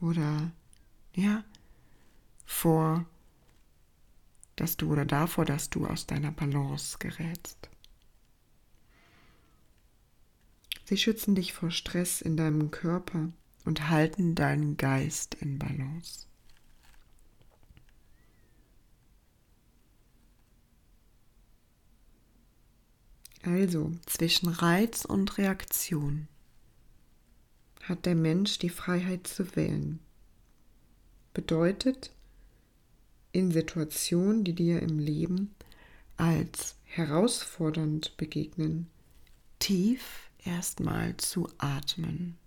oder 0.00 0.52
ja, 1.14 1.44
vor, 2.44 3.06
dass 4.56 4.76
du 4.76 4.90
oder 4.92 5.04
davor, 5.04 5.44
dass 5.44 5.70
du 5.70 5.86
aus 5.86 6.06
deiner 6.06 6.32
Balance 6.32 6.98
gerätst. 6.98 7.68
Sie 10.84 10.96
schützen 10.96 11.34
dich 11.34 11.52
vor 11.52 11.70
Stress 11.70 12.20
in 12.20 12.36
deinem 12.36 12.70
Körper 12.70 13.32
und 13.68 13.90
halten 13.90 14.34
deinen 14.34 14.78
Geist 14.78 15.34
in 15.34 15.58
Balance. 15.58 16.26
Also 23.42 23.92
zwischen 24.06 24.48
Reiz 24.48 25.04
und 25.04 25.36
Reaktion 25.36 26.28
hat 27.82 28.06
der 28.06 28.14
Mensch 28.14 28.58
die 28.58 28.70
Freiheit 28.70 29.26
zu 29.26 29.54
wählen. 29.54 30.00
Bedeutet, 31.34 32.10
in 33.32 33.50
Situationen, 33.50 34.44
die 34.44 34.54
dir 34.54 34.80
im 34.80 34.98
Leben 34.98 35.54
als 36.16 36.76
herausfordernd 36.84 38.16
begegnen, 38.16 38.88
tief 39.58 40.30
erstmal 40.42 41.18
zu 41.18 41.50
atmen. 41.58 42.38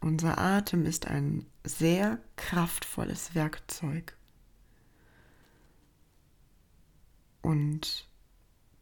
Unser 0.00 0.38
Atem 0.38 0.86
ist 0.86 1.06
ein 1.06 1.46
sehr 1.64 2.20
kraftvolles 2.36 3.34
Werkzeug. 3.34 4.16
Und 7.42 8.08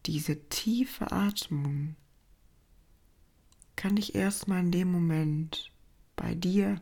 diese 0.06 0.48
tiefe 0.48 1.12
Atmung 1.12 1.96
kann 3.76 3.96
dich 3.96 4.14
erstmal 4.14 4.60
in 4.60 4.72
dem 4.72 4.90
Moment 4.90 5.72
bei 6.16 6.34
dir 6.34 6.80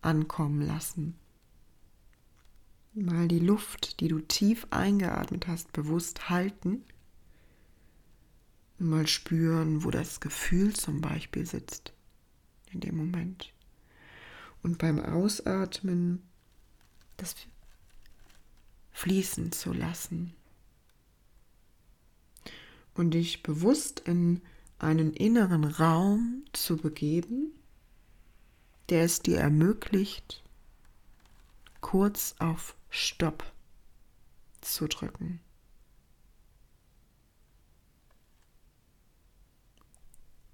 ankommen 0.00 0.60
lassen. 0.60 1.16
Mal 2.94 3.28
die 3.28 3.40
Luft, 3.40 4.00
die 4.00 4.08
du 4.08 4.20
tief 4.20 4.66
eingeatmet 4.70 5.48
hast, 5.48 5.72
bewusst 5.72 6.30
halten. 6.30 6.84
Mal 8.78 9.06
spüren, 9.06 9.84
wo 9.84 9.90
das 9.90 10.20
Gefühl 10.20 10.74
zum 10.74 11.00
Beispiel 11.00 11.46
sitzt 11.46 11.92
in 12.70 12.80
dem 12.80 12.96
Moment. 12.96 13.52
Und 14.64 14.78
beim 14.78 14.98
Ausatmen 14.98 16.22
das 17.18 17.36
fließen 18.92 19.52
zu 19.52 19.72
lassen. 19.72 20.34
Und 22.94 23.12
dich 23.12 23.42
bewusst 23.42 24.00
in 24.00 24.40
einen 24.78 25.12
inneren 25.12 25.64
Raum 25.64 26.44
zu 26.52 26.76
begeben, 26.76 27.52
der 28.88 29.04
es 29.04 29.20
dir 29.20 29.38
ermöglicht, 29.38 30.42
kurz 31.80 32.34
auf 32.38 32.74
Stopp 32.90 33.44
zu 34.60 34.88
drücken. 34.88 35.40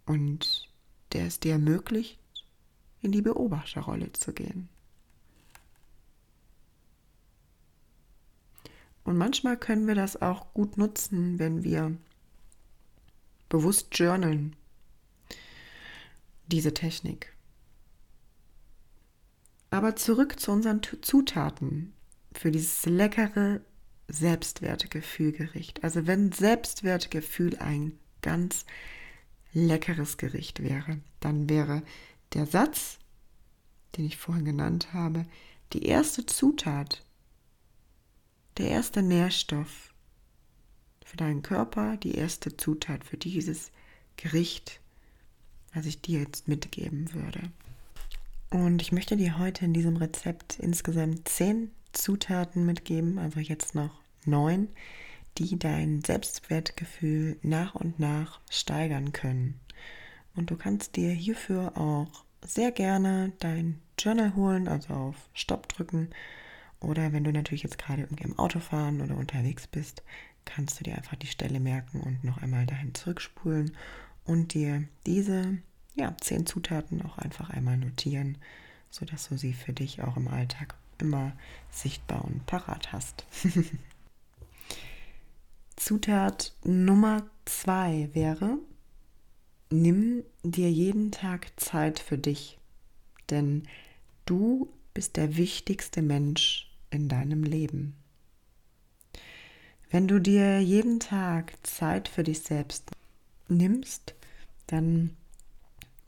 Und 0.05 0.69
der 1.13 1.27
es 1.27 1.39
dir 1.39 1.53
ermöglicht, 1.53 2.20
in 3.03 3.13
die 3.13 3.23
Beobachterrolle 3.23 4.13
zu 4.13 4.33
gehen. 4.33 4.69
Und 9.05 9.17
manchmal 9.17 9.57
können 9.57 9.87
wir 9.87 9.95
das 9.95 10.21
auch 10.21 10.53
gut 10.55 10.77
nutzen, 10.77 11.39
wenn 11.39 11.65
wir 11.65 11.97
bewusst 13.49 13.99
journalen. 13.99 14.55
Diese 16.47 16.75
Technik. 16.75 17.33
Aber 19.71 19.97
zurück 19.97 20.39
zu 20.39 20.53
unseren 20.53 20.81
Zutaten 20.83 21.93
für 22.33 22.51
dieses 22.51 22.87
leckere 22.87 23.61
Selbstwertgefühlgericht. 24.09 25.85
Also 25.85 26.07
wenn 26.07 26.33
Selbstwertgefühl 26.33 27.57
ein 27.59 27.99
ganz 28.23 28.65
leckeres 29.53 30.17
Gericht 30.17 30.63
wäre, 30.63 30.99
dann 31.21 31.49
wäre 31.49 31.83
der 32.33 32.47
Satz, 32.47 32.99
den 33.97 34.05
ich 34.05 34.17
vorhin 34.17 34.45
genannt 34.45 34.93
habe, 34.93 35.27
die 35.73 35.85
erste 35.85 36.27
Zutat, 36.27 37.05
der 38.59 38.69
erste 38.69 39.03
Nährstoff 39.03 39.95
für 41.05 41.17
deinen 41.17 41.43
Körper, 41.43 41.97
die 41.97 42.15
erste 42.15 42.57
Zutat 42.57 43.05
für 43.05 43.17
dieses 43.17 43.71
Gericht, 44.17 44.81
was 45.73 45.87
ich 45.87 46.01
dir 46.01 46.21
jetzt 46.21 46.49
mitgeben 46.49 47.13
würde. 47.15 47.51
Und 48.51 48.83
ich 48.83 48.91
möchte 48.93 49.17
dir 49.17 49.39
heute 49.39 49.65
in 49.65 49.73
diesem 49.73 49.97
Rezept 49.97 50.59
insgesamt 50.59 51.29
zehn 51.29 51.71
Zutaten 51.93 52.67
mitgeben, 52.67 53.19
also 53.19 53.41
jetzt 53.41 53.75
noch 53.75 54.01
neun, 54.25 54.69
die 55.39 55.59
dein 55.59 56.03
Selbstwertgefühl 56.03 57.39
nach 57.43 57.75
und 57.75 57.99
nach 58.01 58.41
steigern 58.51 59.13
können. 59.13 59.61
Und 60.41 60.51
du 60.51 60.57
kannst 60.57 60.97
dir 60.97 61.11
hierfür 61.11 61.77
auch 61.77 62.25
sehr 62.41 62.73
gerne 62.73 63.33
dein 63.41 63.79
Journal 63.99 64.35
holen, 64.35 64.69
also 64.69 64.95
auf 64.95 65.17
Stopp 65.35 65.69
drücken. 65.69 66.09
Oder 66.81 67.13
wenn 67.13 67.25
du 67.25 67.31
natürlich 67.31 67.63
jetzt 67.63 67.77
gerade 67.77 68.01
irgendwie 68.01 68.25
im 68.25 68.39
Auto 68.39 68.59
fahren 68.59 69.03
oder 69.03 69.19
unterwegs 69.19 69.67
bist, 69.67 70.03
kannst 70.47 70.81
du 70.81 70.85
dir 70.85 70.97
einfach 70.97 71.17
die 71.17 71.27
Stelle 71.27 71.61
merken 71.61 72.01
und 72.01 72.25
noch 72.25 72.39
einmal 72.39 72.65
dahin 72.65 72.95
zurückspulen 72.95 73.77
und 74.25 74.55
dir 74.55 74.85
diese 75.05 75.59
ja, 75.95 76.17
zehn 76.23 76.47
Zutaten 76.47 77.03
auch 77.03 77.19
einfach 77.19 77.51
einmal 77.51 77.77
notieren, 77.77 78.39
sodass 78.89 79.29
du 79.29 79.37
sie 79.37 79.53
für 79.53 79.75
dich 79.75 80.03
auch 80.03 80.17
im 80.17 80.29
Alltag 80.29 80.75
immer 80.97 81.33
sichtbar 81.71 82.25
und 82.25 82.47
parat 82.47 82.93
hast. 82.95 83.27
Zutat 85.77 86.55
Nummer 86.65 87.27
zwei 87.45 88.09
wäre, 88.15 88.57
nimm 89.71 90.25
dir 90.43 90.71
jeden 90.71 91.13
Tag 91.13 91.53
Zeit 91.59 91.99
für 91.99 92.19
dich, 92.19 92.59
denn 93.31 93.63
du 94.27 94.69
bist 94.95 95.17
der 95.17 95.37
wichtigste 95.37 96.03
Mensch 96.03 96.71
in 96.91 97.09
deinem 97.09 97.45
Leben. 97.45 97.95
Wenn 99.91 100.07
du 100.07 100.21
dir 100.21 100.61
jeden 100.61 101.01
Tag 101.01 101.55
Zeit 101.63 102.09
für 102.09 102.23
dich 102.23 102.41
selbst 102.41 102.91
nimmst, 103.49 104.15
dann 104.67 105.17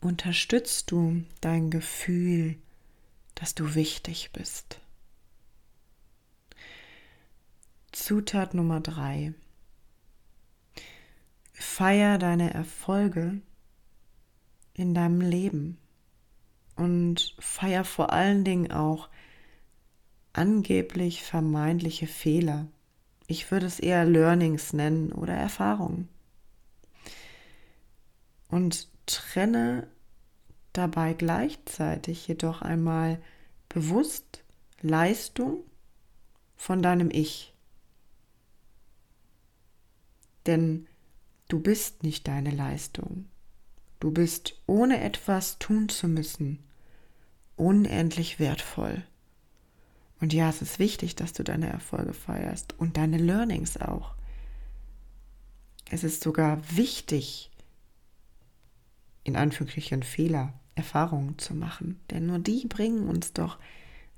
unterstützt 0.01 0.91
du 0.91 1.23
dein 1.41 1.69
Gefühl, 1.69 2.55
dass 3.35 3.55
du 3.55 3.75
wichtig 3.75 4.31
bist. 4.31 4.79
Zutat 7.91 8.53
Nummer 8.53 8.79
drei. 8.79 9.33
Feier 11.53 12.17
deine 12.17 12.53
Erfolge 12.53 13.41
in 14.73 14.93
deinem 14.93 15.21
Leben 15.21 15.77
und 16.75 17.35
feier 17.39 17.83
vor 17.83 18.11
allen 18.11 18.43
Dingen 18.43 18.71
auch 18.71 19.09
angeblich 20.33 21.23
vermeintliche 21.23 22.07
Fehler. 22.07 22.67
Ich 23.27 23.51
würde 23.51 23.67
es 23.67 23.79
eher 23.79 24.05
Learnings 24.05 24.73
nennen 24.73 25.11
oder 25.11 25.33
Erfahrungen. 25.33 26.09
Und 28.49 28.87
trenne 29.05 29.87
dabei 30.73 31.13
gleichzeitig 31.13 32.27
jedoch 32.27 32.61
einmal 32.61 33.21
bewusst 33.69 34.43
Leistung 34.81 35.63
von 36.55 36.81
deinem 36.81 37.09
Ich. 37.11 37.53
Denn 40.45 40.87
du 41.47 41.59
bist 41.59 42.03
nicht 42.03 42.27
deine 42.27 42.51
Leistung. 42.51 43.27
Du 44.03 44.11
bist, 44.11 44.61
ohne 44.67 44.99
etwas 44.99 45.59
tun 45.59 45.87
zu 45.87 46.09
müssen, 46.09 46.59
unendlich 47.55 48.37
wertvoll. 48.37 49.01
Und 50.19 50.33
ja, 50.33 50.49
es 50.49 50.61
ist 50.61 50.77
wichtig, 50.77 51.15
dass 51.15 51.31
du 51.31 51.41
deine 51.41 51.69
Erfolge 51.69 52.11
feierst 52.11 52.77
und 52.77 52.97
deine 52.97 53.17
Learnings 53.17 53.77
auch. 53.77 54.13
Es 55.89 56.03
ist 56.03 56.21
sogar 56.21 56.59
wichtig, 56.75 57.49
in 59.23 59.37
Anführungsstrichen 59.37 60.03
Fehler, 60.03 60.51
Erfahrungen 60.75 61.39
zu 61.39 61.55
machen. 61.55 62.01
Denn 62.11 62.25
nur 62.25 62.39
die 62.39 62.65
bringen 62.67 63.07
uns 63.07 63.31
doch 63.31 63.57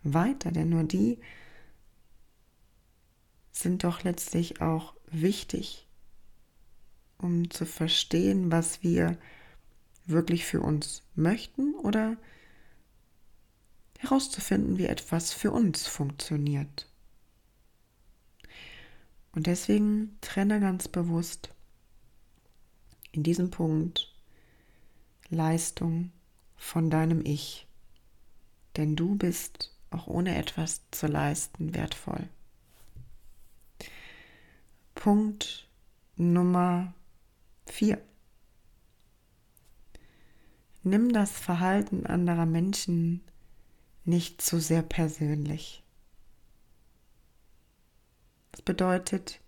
weiter, 0.01 0.51
denn 0.51 0.69
nur 0.69 0.85
die 0.85 1.19
sind 3.51 3.83
doch 3.83 4.01
letztlich 4.01 4.61
auch 4.61 4.95
wichtig, 5.11 5.87
um 7.19 7.51
zu 7.51 7.67
verstehen, 7.67 8.51
was 8.51 8.81
wir 8.81 9.19
wirklich 10.05 10.45
für 10.45 10.61
uns 10.61 11.03
möchten 11.15 11.73
oder 11.75 12.17
herauszufinden, 13.99 14.77
wie 14.77 14.85
etwas 14.85 15.33
für 15.33 15.51
uns 15.51 15.87
funktioniert. 15.87 16.87
Und 19.31 19.47
deswegen 19.47 20.17
trenne 20.21 20.59
ganz 20.59 20.87
bewusst 20.87 21.49
in 23.11 23.23
diesem 23.23 23.49
Punkt 23.49 24.13
Leistung 25.29 26.11
von 26.55 26.89
deinem 26.89 27.25
Ich. 27.25 27.67
Denn 28.77 28.95
du 28.95 29.15
bist 29.15 29.71
auch 29.89 30.07
ohne 30.07 30.37
etwas 30.37 30.81
zu 30.91 31.07
leisten 31.07 31.73
wertvoll. 31.73 32.27
Punkt 34.93 35.67
Nummer 36.15 36.93
4. 37.67 38.01
Nimm 40.87 41.11
das 41.11 41.31
Verhalten 41.31 42.05
anderer 42.05 42.45
Menschen 42.45 43.21
nicht 44.03 44.39
zu 44.39 44.59
sehr 44.59 44.83
persönlich. 44.83 45.83
Das 48.51 48.61
bedeutet, 48.61 49.41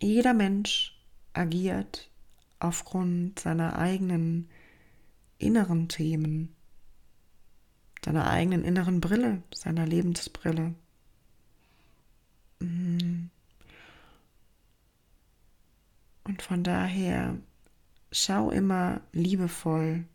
jeder 0.00 0.32
Mensch 0.32 0.98
agiert 1.34 2.10
aufgrund 2.58 3.38
seiner 3.38 3.78
eigenen 3.78 4.48
inneren 5.36 5.90
Themen, 5.90 6.56
seiner 8.02 8.26
eigenen 8.30 8.64
inneren 8.64 9.02
Brille, 9.02 9.42
seiner 9.54 9.84
Lebensbrille. 9.84 10.74
Mhm. 12.60 13.28
Und 16.24 16.40
von 16.40 16.64
daher 16.64 17.36
schau 18.10 18.50
immer 18.50 19.02
liebevoll, 19.12 20.06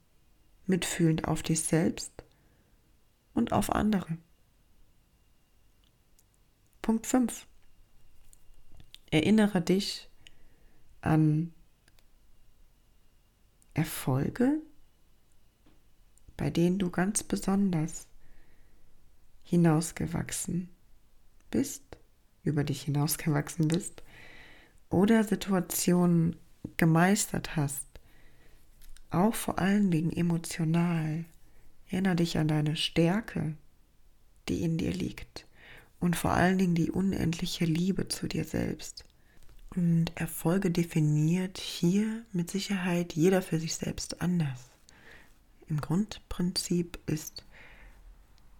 mitfühlend 0.67 1.27
auf 1.27 1.43
dich 1.43 1.61
selbst 1.61 2.11
und 3.33 3.51
auf 3.51 3.71
andere. 3.71 4.17
Punkt 6.81 7.07
5. 7.07 7.47
Erinnere 9.11 9.61
dich 9.61 10.09
an 11.01 11.53
Erfolge, 13.73 14.61
bei 16.37 16.49
denen 16.49 16.79
du 16.79 16.89
ganz 16.89 17.23
besonders 17.23 18.07
hinausgewachsen 19.43 20.69
bist, 21.51 21.83
über 22.43 22.63
dich 22.63 22.83
hinausgewachsen 22.83 23.67
bist, 23.67 24.03
oder 24.89 25.23
Situationen 25.23 26.35
gemeistert 26.77 27.55
hast, 27.55 27.85
auch 29.15 29.35
vor 29.35 29.59
allen 29.59 29.91
Dingen 29.91 30.11
emotional. 30.11 31.25
Erinnere 31.89 32.17
dich 32.17 32.37
an 32.37 32.47
deine 32.47 32.75
Stärke, 32.75 33.55
die 34.49 34.63
in 34.63 34.77
dir 34.77 34.91
liegt 34.91 35.47
und 35.99 36.15
vor 36.15 36.31
allen 36.31 36.57
Dingen 36.57 36.75
die 36.75 36.91
unendliche 36.91 37.65
Liebe 37.65 38.07
zu 38.07 38.27
dir 38.27 38.43
selbst. 38.43 39.05
Und 39.75 40.11
Erfolge 40.15 40.71
definiert 40.71 41.57
hier 41.57 42.23
mit 42.31 42.49
Sicherheit 42.49 43.13
jeder 43.13 43.41
für 43.41 43.59
sich 43.59 43.75
selbst 43.75 44.21
anders. 44.21 44.69
Im 45.67 45.81
Grundprinzip 45.81 46.99
ist 47.07 47.43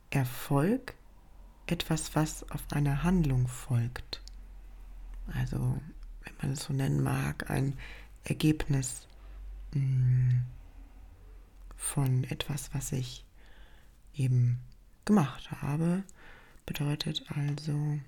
Erfolg 0.09 0.95
etwas, 1.67 2.15
was 2.15 2.49
auf 2.51 2.63
eine 2.71 3.03
Handlung 3.03 3.47
folgt. 3.47 4.21
Also, 5.33 5.57
wenn 6.23 6.33
man 6.41 6.51
es 6.51 6.63
so 6.63 6.73
nennen 6.73 7.01
mag, 7.01 7.49
ein 7.49 7.77
Ergebnis 8.23 9.07
von 11.75 12.23
etwas, 12.25 12.73
was 12.73 12.91
ich 12.91 13.25
eben 14.15 14.59
gemacht 15.05 15.51
habe, 15.51 16.03
bedeutet 16.65 17.25
also 17.29 17.99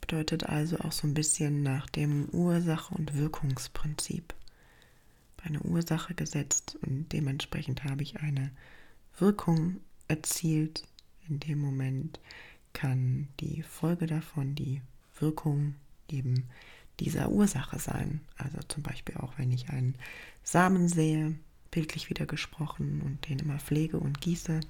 bedeutet 0.00 0.44
also 0.44 0.78
auch 0.78 0.92
so 0.92 1.06
ein 1.06 1.14
bisschen 1.14 1.62
nach 1.62 1.88
dem 1.90 2.28
Ursache- 2.30 2.94
und 2.94 3.14
Wirkungsprinzip. 3.14 4.34
Eine 5.42 5.60
Ursache 5.60 6.14
gesetzt 6.14 6.78
und 6.80 7.12
dementsprechend 7.12 7.84
habe 7.84 8.02
ich 8.02 8.20
eine 8.20 8.50
Wirkung 9.18 9.76
erzielt. 10.08 10.82
In 11.28 11.40
dem 11.40 11.60
Moment 11.60 12.20
kann 12.72 13.28
die 13.40 13.62
Folge 13.62 14.06
davon 14.06 14.54
die 14.54 14.80
Wirkung 15.18 15.74
eben 16.08 16.48
dieser 17.00 17.30
Ursache 17.30 17.78
sein. 17.78 18.20
Also 18.36 18.58
zum 18.68 18.82
Beispiel 18.82 19.16
auch, 19.16 19.32
wenn 19.36 19.52
ich 19.52 19.70
einen 19.70 19.94
Samen 20.42 20.88
sehe, 20.88 21.34
bildlich 21.70 22.10
wieder 22.10 22.26
gesprochen, 22.26 23.02
und 23.04 23.28
den 23.28 23.38
immer 23.38 23.58
pflege 23.58 23.98
und 23.98 24.20
gieße, 24.20 24.60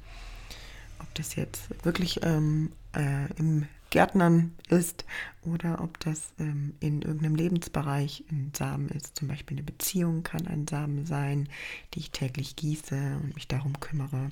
ob 0.98 1.14
das 1.14 1.36
jetzt 1.36 1.84
wirklich 1.84 2.20
ähm, 2.22 2.72
äh, 2.94 3.32
im 3.36 3.66
Gärtnern 3.90 4.52
ist 4.68 5.04
oder 5.42 5.80
ob 5.80 5.98
das 6.00 6.32
ähm, 6.38 6.74
in 6.80 7.00
irgendeinem 7.02 7.36
Lebensbereich 7.36 8.24
ein 8.30 8.52
Samen 8.54 8.88
ist. 8.90 9.16
Zum 9.16 9.28
Beispiel 9.28 9.56
eine 9.56 9.64
Beziehung 9.64 10.22
kann 10.22 10.46
ein 10.46 10.66
Samen 10.66 11.06
sein, 11.06 11.48
die 11.94 12.00
ich 12.00 12.10
täglich 12.10 12.56
gieße 12.56 13.18
und 13.22 13.34
mich 13.34 13.48
darum 13.48 13.80
kümmere. 13.80 14.30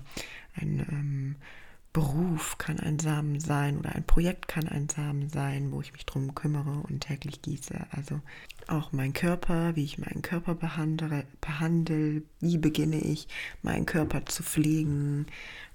Ein 0.55 0.87
ähm, 0.91 1.37
Beruf 1.97 2.59
kann 2.59 2.79
ein 2.79 2.99
Samen 2.99 3.41
sein 3.41 3.79
oder 3.79 3.95
ein 3.95 4.05
Projekt 4.05 4.49
kann 4.49 4.69
ein 4.69 4.87
Samen 4.87 5.31
sein, 5.31 5.73
wo 5.73 5.81
ich 5.81 5.95
mich 5.95 6.05
darum 6.05 6.35
kümmere 6.35 6.83
und 6.87 7.01
täglich 7.01 7.41
gieße. 7.41 7.75
Also 7.91 8.21
auch 8.67 8.93
mein 8.93 9.15
Körper, 9.15 9.77
wie 9.77 9.85
ich 9.85 9.97
meinen 9.97 10.21
Körper 10.21 10.55
behandle, 10.55 11.25
behandle 11.41 12.21
wie 12.41 12.59
beginne 12.59 12.99
ich 12.99 13.29
meinen 13.63 13.87
Körper 13.87 14.27
zu 14.27 14.43
pflegen, 14.43 15.25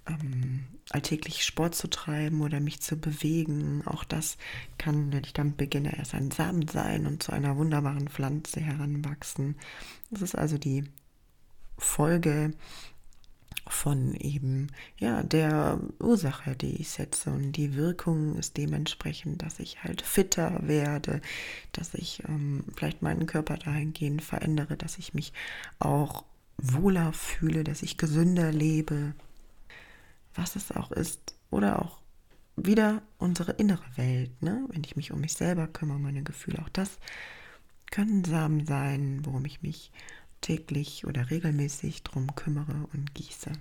ähm, 0.08 0.66
alltäglich 0.92 1.44
Sport 1.44 1.74
zu 1.74 1.90
treiben 1.90 2.42
oder 2.42 2.60
mich 2.60 2.82
zu 2.82 2.98
bewegen. 2.98 3.82
Auch 3.88 4.04
das 4.04 4.38
kann, 4.78 5.12
wenn 5.12 5.24
ich 5.24 5.34
damit 5.34 5.58
beginne, 5.58 5.98
erst 5.98 6.14
ein 6.14 6.30
Samen 6.30 6.68
sein 6.68 7.08
und 7.08 7.24
zu 7.24 7.32
einer 7.32 7.58
wunderbaren 7.58 8.10
Pflanze 8.10 8.60
heranwachsen. 8.60 9.56
Das 10.12 10.22
ist 10.22 10.36
also 10.36 10.60
die 10.60 10.84
Folge 11.80 12.54
von 13.72 14.14
eben 14.16 14.68
ja 14.98 15.24
der 15.24 15.80
Ursache, 16.00 16.56
die 16.56 16.82
ich 16.82 16.90
setze 16.90 17.32
und 17.32 17.54
die 17.54 17.76
Wirkung 17.76 18.38
ist 18.38 18.58
dementsprechend, 18.58 19.42
dass 19.42 19.60
ich 19.60 19.84
halt 19.84 20.02
fitter 20.02 20.60
werde, 20.68 21.22
dass 21.72 21.94
ich 21.94 22.24
ähm, 22.28 22.64
vielleicht 22.76 23.02
meinen 23.02 23.26
Körper 23.26 23.58
dahingehend 23.58 24.22
verändere, 24.22 24.78
dass 24.78 24.98
ich 24.98 25.14
mich 25.14 25.34
auch 25.80 26.26
wohler 26.58 27.14
fühle, 27.14 27.64
dass 27.64 27.82
ich 27.82 27.98
gesünder 27.98 28.52
lebe, 28.52 29.14
was 30.36 30.56
es 30.56 30.72
auch 30.72 30.92
ist. 30.92 31.36
Oder 31.50 31.82
auch 31.82 32.00
wieder 32.56 33.02
unsere 33.18 33.54
innere 33.54 33.86
Welt, 33.96 34.42
ne? 34.42 34.66
wenn 34.70 34.84
ich 34.84 34.96
mich 34.96 35.12
um 35.12 35.20
mich 35.20 35.34
selber 35.34 35.68
kümmere, 35.68 36.00
meine 36.00 36.24
Gefühle, 36.24 36.60
auch 36.60 36.70
das 36.70 37.00
können 37.92 38.24
Samen 38.24 38.66
sein, 38.66 39.22
worum 39.26 39.46
ich 39.46 39.62
mich 39.62 39.92
täglich 40.42 41.06
oder 41.06 41.30
regelmäßig 41.30 42.04
drum 42.04 42.36
kümmere 42.36 42.88
und 42.94 43.14
gieße. 43.14 43.52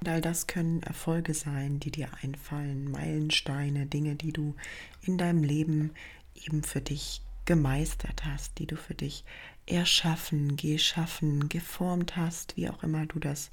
Und 0.00 0.08
all 0.08 0.20
das 0.20 0.46
können 0.46 0.82
Erfolge 0.82 1.34
sein, 1.34 1.80
die 1.80 1.90
dir 1.90 2.08
einfallen, 2.22 2.90
Meilensteine, 2.90 3.86
Dinge, 3.86 4.14
die 4.14 4.32
du 4.32 4.54
in 5.02 5.18
deinem 5.18 5.42
Leben 5.42 5.92
eben 6.34 6.62
für 6.62 6.80
dich 6.80 7.22
gemeistert 7.46 8.24
hast, 8.24 8.58
die 8.58 8.66
du 8.66 8.76
für 8.76 8.94
dich 8.94 9.24
erschaffen, 9.66 10.56
geschaffen, 10.56 11.48
geformt 11.48 12.16
hast, 12.16 12.56
wie 12.56 12.68
auch 12.68 12.82
immer 12.82 13.06
du 13.06 13.18
das 13.18 13.50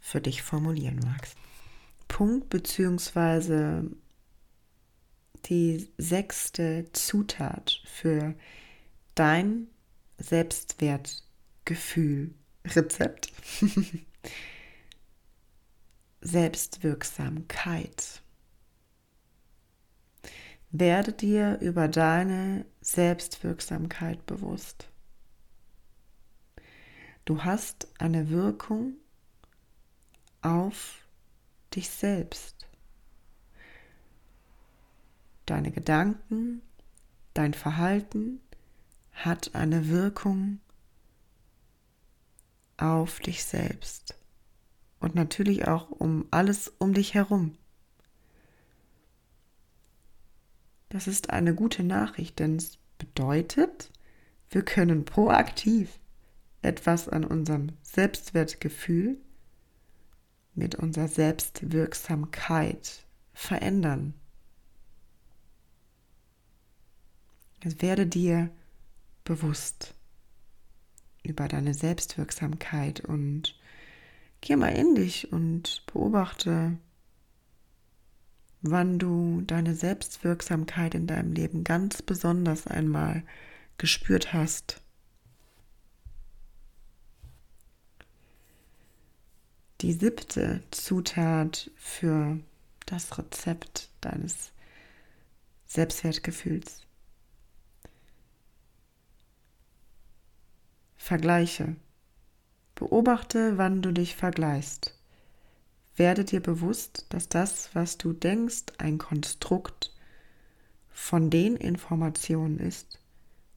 für 0.00 0.20
dich 0.20 0.42
formulieren 0.42 1.00
magst. 1.04 1.36
Punkt 2.08 2.50
beziehungsweise 2.50 3.90
die 5.46 5.88
sechste 5.96 6.86
Zutat 6.92 7.80
für 7.84 8.34
dein 9.14 9.68
Selbstwertgefühl 10.18 11.25
Rezept. 12.64 13.32
Selbstwirksamkeit. 16.20 18.22
Werde 20.70 21.12
dir 21.12 21.58
über 21.60 21.88
deine 21.88 22.64
Selbstwirksamkeit 22.80 24.24
bewusst. 24.26 24.88
Du 27.24 27.42
hast 27.44 27.88
eine 27.98 28.30
Wirkung 28.30 28.94
auf 30.42 30.98
dich 31.74 31.90
selbst. 31.90 32.68
Deine 35.46 35.72
Gedanken, 35.72 36.62
dein 37.34 37.54
Verhalten 37.54 38.40
hat 39.12 39.54
eine 39.54 39.88
Wirkung 39.88 40.60
auf 42.76 43.20
dich 43.20 43.44
selbst 43.44 44.18
und 45.00 45.14
natürlich 45.14 45.68
auch 45.68 45.90
um 45.90 46.26
alles 46.30 46.72
um 46.78 46.92
dich 46.94 47.14
herum. 47.14 47.56
Das 50.88 51.06
ist 51.06 51.30
eine 51.30 51.54
gute 51.54 51.82
Nachricht, 51.82 52.38
denn 52.38 52.56
es 52.56 52.78
bedeutet, 52.98 53.90
wir 54.50 54.64
können 54.64 55.04
proaktiv 55.04 55.98
etwas 56.62 57.08
an 57.08 57.24
unserem 57.24 57.72
Selbstwertgefühl 57.82 59.18
mit 60.54 60.76
unserer 60.76 61.08
Selbstwirksamkeit 61.08 63.04
verändern. 63.32 64.14
Es 67.60 67.82
werde 67.82 68.06
dir 68.06 68.50
bewusst 69.24 69.95
über 71.26 71.48
deine 71.48 71.74
Selbstwirksamkeit 71.74 73.00
und 73.00 73.58
geh 74.40 74.56
mal 74.56 74.68
in 74.68 74.94
dich 74.94 75.32
und 75.32 75.84
beobachte, 75.92 76.78
wann 78.62 78.98
du 78.98 79.42
deine 79.42 79.74
Selbstwirksamkeit 79.74 80.94
in 80.94 81.06
deinem 81.06 81.32
Leben 81.32 81.64
ganz 81.64 82.02
besonders 82.02 82.66
einmal 82.66 83.22
gespürt 83.78 84.32
hast. 84.32 84.80
die 89.80 89.92
siebte 89.92 90.62
Zutat 90.70 91.70
für 91.76 92.38
das 92.86 93.18
Rezept 93.18 93.90
deines 94.00 94.52
Selbstwertgefühls. 95.66 96.85
Vergleiche. 101.06 101.76
Beobachte, 102.74 103.58
wann 103.58 103.80
du 103.80 103.92
dich 103.92 104.16
vergleichst. 104.16 104.98
Werde 105.94 106.24
dir 106.24 106.40
bewusst, 106.40 107.06
dass 107.10 107.28
das, 107.28 107.72
was 107.76 107.96
du 107.96 108.12
denkst, 108.12 108.64
ein 108.78 108.98
Konstrukt 108.98 109.94
von 110.90 111.30
den 111.30 111.54
Informationen 111.54 112.58
ist, 112.58 112.98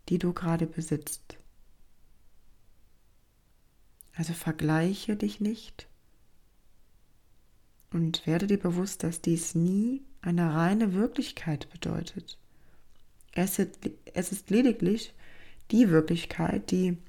die 0.10 0.20
du 0.20 0.32
gerade 0.32 0.68
besitzt. 0.68 1.38
Also 4.14 4.34
vergleiche 4.34 5.16
dich 5.16 5.40
nicht, 5.40 5.88
und 7.92 8.28
werde 8.28 8.46
dir 8.46 8.60
bewusst, 8.60 9.02
dass 9.02 9.22
dies 9.22 9.56
nie 9.56 10.04
eine 10.22 10.54
reine 10.54 10.94
Wirklichkeit 10.94 11.68
bedeutet. 11.72 12.38
Es 13.34 13.58
ist, 13.58 14.52
lediglich 14.52 15.16
die 15.72 15.90
Wirklichkeit, 15.90 16.70
die 16.70 17.00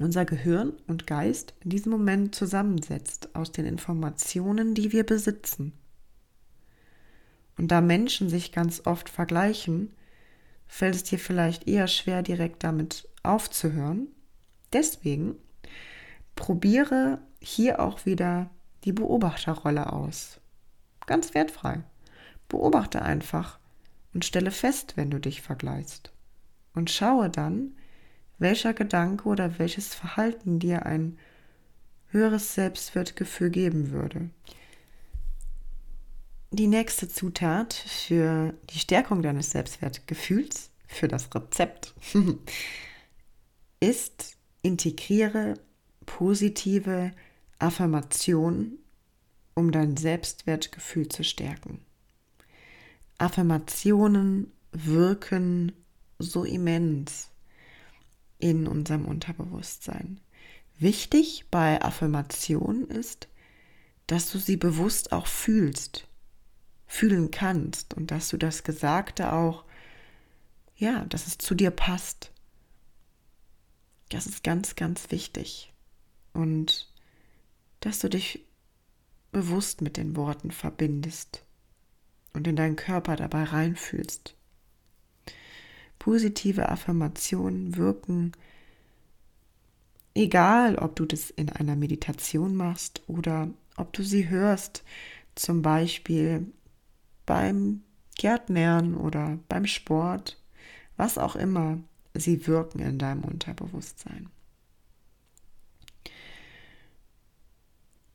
unser 0.00 0.24
Gehirn 0.24 0.72
und 0.86 1.06
Geist 1.06 1.54
in 1.60 1.70
diesem 1.70 1.92
Moment 1.92 2.34
zusammensetzt 2.34 3.34
aus 3.34 3.52
den 3.52 3.64
Informationen, 3.64 4.74
die 4.74 4.92
wir 4.92 5.04
besitzen. 5.04 5.72
Und 7.58 7.68
da 7.68 7.80
Menschen 7.80 8.28
sich 8.28 8.52
ganz 8.52 8.82
oft 8.84 9.08
vergleichen, 9.08 9.92
fällt 10.66 10.94
es 10.94 11.04
dir 11.04 11.18
vielleicht 11.18 11.66
eher 11.66 11.86
schwer, 11.88 12.22
direkt 12.22 12.64
damit 12.64 13.08
aufzuhören. 13.22 14.08
Deswegen 14.72 15.36
probiere 16.34 17.20
hier 17.40 17.80
auch 17.80 18.04
wieder 18.04 18.50
die 18.84 18.92
Beobachterrolle 18.92 19.92
aus. 19.92 20.40
Ganz 21.06 21.34
wertfrei. 21.34 21.82
Beobachte 22.48 23.02
einfach 23.02 23.58
und 24.12 24.24
stelle 24.24 24.50
fest, 24.50 24.96
wenn 24.96 25.10
du 25.10 25.18
dich 25.18 25.40
vergleichst. 25.40 26.12
Und 26.74 26.90
schaue 26.90 27.30
dann, 27.30 27.74
welcher 28.38 28.74
Gedanke 28.74 29.28
oder 29.28 29.58
welches 29.58 29.94
Verhalten 29.94 30.58
dir 30.58 30.86
ein 30.86 31.18
höheres 32.08 32.54
Selbstwertgefühl 32.54 33.50
geben 33.50 33.90
würde. 33.90 34.30
Die 36.50 36.68
nächste 36.68 37.08
Zutat 37.08 37.74
für 37.74 38.54
die 38.70 38.78
Stärkung 38.78 39.22
deines 39.22 39.50
Selbstwertgefühls, 39.50 40.70
für 40.86 41.08
das 41.08 41.28
Rezept, 41.34 41.94
ist, 43.80 44.36
integriere 44.62 45.54
positive 46.06 47.10
Affirmationen, 47.58 48.78
um 49.54 49.72
dein 49.72 49.96
Selbstwertgefühl 49.96 51.08
zu 51.08 51.24
stärken. 51.24 51.80
Affirmationen 53.18 54.52
wirken 54.72 55.72
so 56.18 56.44
immens 56.44 57.30
in 58.38 58.66
unserem 58.66 59.04
Unterbewusstsein. 59.04 60.20
Wichtig 60.78 61.46
bei 61.50 61.80
Affirmationen 61.82 62.88
ist, 62.88 63.28
dass 64.06 64.30
du 64.30 64.38
sie 64.38 64.56
bewusst 64.56 65.12
auch 65.12 65.26
fühlst, 65.26 66.06
fühlen 66.86 67.30
kannst 67.30 67.94
und 67.94 68.10
dass 68.10 68.28
du 68.28 68.36
das 68.36 68.62
Gesagte 68.62 69.32
auch, 69.32 69.64
ja, 70.76 71.04
dass 71.06 71.26
es 71.26 71.38
zu 71.38 71.54
dir 71.54 71.70
passt. 71.70 72.30
Das 74.10 74.26
ist 74.26 74.44
ganz, 74.44 74.76
ganz 74.76 75.10
wichtig. 75.10 75.72
Und 76.32 76.92
dass 77.80 77.98
du 77.98 78.08
dich 78.08 78.44
bewusst 79.32 79.80
mit 79.80 79.96
den 79.96 80.16
Worten 80.16 80.50
verbindest 80.50 81.44
und 82.32 82.46
in 82.46 82.56
deinen 82.56 82.76
Körper 82.76 83.16
dabei 83.16 83.44
reinfühlst. 83.44 84.35
Positive 86.06 86.68
Affirmationen 86.68 87.76
wirken, 87.76 88.30
egal 90.14 90.76
ob 90.76 90.94
du 90.94 91.04
das 91.04 91.30
in 91.30 91.50
einer 91.50 91.74
Meditation 91.74 92.54
machst 92.54 93.02
oder 93.08 93.50
ob 93.76 93.92
du 93.92 94.04
sie 94.04 94.28
hörst, 94.28 94.84
zum 95.34 95.62
Beispiel 95.62 96.46
beim 97.26 97.82
Gärtnern 98.14 98.94
oder 98.94 99.40
beim 99.48 99.66
Sport, 99.66 100.40
was 100.96 101.18
auch 101.18 101.34
immer, 101.34 101.80
sie 102.14 102.46
wirken 102.46 102.78
in 102.78 103.00
deinem 103.00 103.24
Unterbewusstsein. 103.24 104.30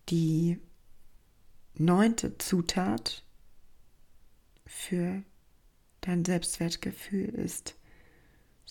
Die 0.08 0.62
neunte 1.74 2.38
Zutat 2.38 3.26
für 4.66 5.24
dein 6.00 6.24
Selbstwertgefühl 6.24 7.28
ist, 7.28 7.76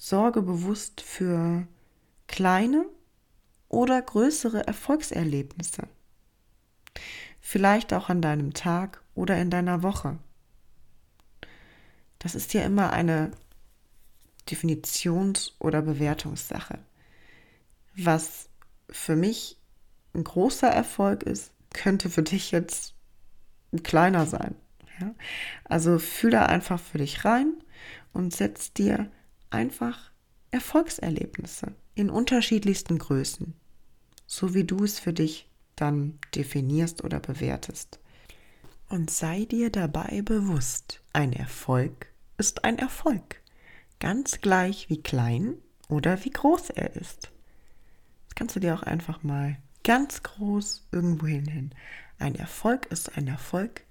sorge 0.00 0.40
bewusst 0.40 1.02
für 1.02 1.68
kleine 2.26 2.86
oder 3.68 4.00
größere 4.00 4.66
Erfolgserlebnisse. 4.66 5.88
Vielleicht 7.40 7.92
auch 7.92 8.08
an 8.08 8.22
deinem 8.22 8.54
Tag 8.54 9.02
oder 9.14 9.36
in 9.36 9.50
deiner 9.50 9.82
Woche. 9.82 10.18
Das 12.18 12.34
ist 12.34 12.54
ja 12.54 12.62
immer 12.62 12.92
eine 12.94 13.30
Definitions- 14.48 15.52
oder 15.58 15.82
Bewertungssache. 15.82 16.78
Was 17.94 18.48
für 18.88 19.16
mich 19.16 19.58
ein 20.14 20.24
großer 20.24 20.68
Erfolg 20.68 21.24
ist, 21.24 21.52
könnte 21.74 22.08
für 22.08 22.22
dich 22.22 22.52
jetzt 22.52 22.94
ein 23.72 23.82
kleiner 23.82 24.24
sein. 24.26 24.54
Ja? 24.98 25.14
Also 25.64 25.98
fühl 25.98 26.30
da 26.30 26.46
einfach 26.46 26.80
für 26.80 26.98
dich 26.98 27.26
rein 27.26 27.52
und 28.14 28.34
setz 28.34 28.72
dir 28.72 29.10
einfach 29.50 30.10
Erfolgserlebnisse 30.50 31.74
in 31.94 32.10
unterschiedlichsten 32.10 32.98
Größen, 32.98 33.54
so 34.26 34.54
wie 34.54 34.64
du 34.64 34.84
es 34.84 34.98
für 34.98 35.12
dich 35.12 35.48
dann 35.76 36.18
definierst 36.34 37.04
oder 37.04 37.20
bewertest. 37.20 38.00
Und 38.88 39.10
sei 39.10 39.44
dir 39.44 39.70
dabei 39.70 40.22
bewusst, 40.22 41.02
ein 41.12 41.32
Erfolg 41.32 42.08
ist 42.38 42.64
ein 42.64 42.78
Erfolg, 42.78 43.40
ganz 44.00 44.40
gleich 44.40 44.88
wie 44.88 45.02
klein 45.02 45.54
oder 45.88 46.24
wie 46.24 46.30
groß 46.30 46.70
er 46.70 46.96
ist. 46.96 47.30
Das 48.28 48.34
kannst 48.34 48.56
du 48.56 48.60
dir 48.60 48.74
auch 48.74 48.82
einfach 48.82 49.22
mal 49.22 49.58
ganz 49.84 50.22
groß 50.22 50.88
irgendwo 50.92 51.26
hin. 51.26 51.70
Ein 52.18 52.34
Erfolg 52.34 52.86
ist 52.86 53.16
ein 53.16 53.28
Erfolg, 53.28 53.84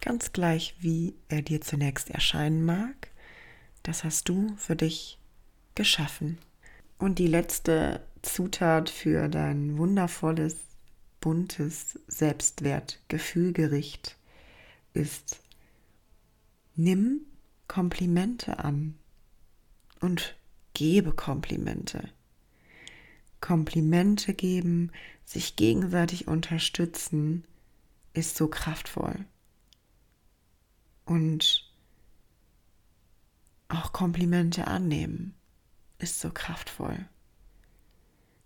ganz 0.00 0.32
gleich 0.32 0.76
wie 0.80 1.14
er 1.28 1.42
dir 1.42 1.60
zunächst 1.60 2.10
erscheinen 2.10 2.64
mag. 2.64 3.10
Das 3.84 4.02
hast 4.02 4.28
du 4.28 4.52
für 4.56 4.74
dich 4.74 5.20
geschaffen. 5.76 6.38
Und 6.98 7.20
die 7.20 7.28
letzte 7.28 8.04
Zutat 8.22 8.88
für 8.88 9.28
dein 9.28 9.78
wundervolles, 9.78 10.56
buntes 11.20 12.00
Selbstwertgefühlgericht 12.08 14.16
ist, 14.94 15.38
nimm 16.74 17.20
Komplimente 17.68 18.58
an 18.58 18.94
und 20.00 20.34
gebe 20.72 21.12
Komplimente. 21.12 22.08
Komplimente 23.40 24.32
geben, 24.32 24.90
sich 25.26 25.56
gegenseitig 25.56 26.26
unterstützen, 26.26 27.44
ist 28.14 28.36
so 28.36 28.48
kraftvoll. 28.48 29.26
Und 31.04 31.63
auch 33.74 33.92
Komplimente 33.92 34.66
annehmen 34.66 35.34
ist 35.98 36.20
so 36.20 36.30
kraftvoll. 36.30 37.06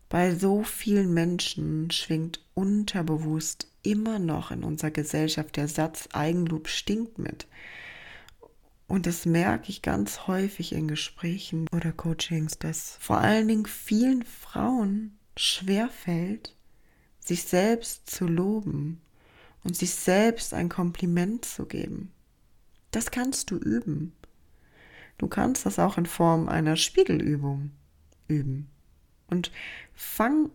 Bei 0.09 0.35
so 0.35 0.63
vielen 0.63 1.13
Menschen 1.13 1.91
schwingt 1.91 2.45
unterbewusst 2.55 3.69
immer 3.83 4.19
noch 4.19 4.51
in 4.51 4.65
unserer 4.65 4.91
Gesellschaft 4.91 5.57
der 5.57 5.69
Satz 5.69 6.09
Eigenlob 6.13 6.69
stinkt 6.69 7.19
mit. 7.19 7.47
Und 8.87 9.05
das 9.07 9.27
merke 9.27 9.69
ich 9.69 9.83
ganz 9.83 10.27
häufig 10.27 10.73
in 10.73 10.89
Gesprächen 10.89 11.67
oder 11.73 11.93
Coachings, 11.93 12.59
dass 12.59 12.97
vor 13.01 13.19
allen 13.19 13.47
Dingen 13.49 13.67
vielen 13.67 14.23
Frauen 14.23 15.19
schwerfällt, 15.37 16.57
sich 17.21 17.45
selbst 17.45 18.09
zu 18.11 18.27
loben 18.27 19.03
und 19.63 19.77
sich 19.77 19.95
selbst 19.95 20.55
ein 20.55 20.71
Kompliment 20.71 21.45
zu 21.45 21.67
geben. 21.67 22.13
Das 22.91 23.11
kannst 23.11 23.51
du 23.51 23.57
üben. 23.57 24.15
Du 25.19 25.27
kannst 25.27 25.67
das 25.67 25.79
auch 25.79 25.99
in 25.99 26.07
Form 26.07 26.49
einer 26.49 26.77
Spiegelübung 26.77 27.71
üben. 28.29 28.71
Und 29.29 29.51
fang 29.95 30.51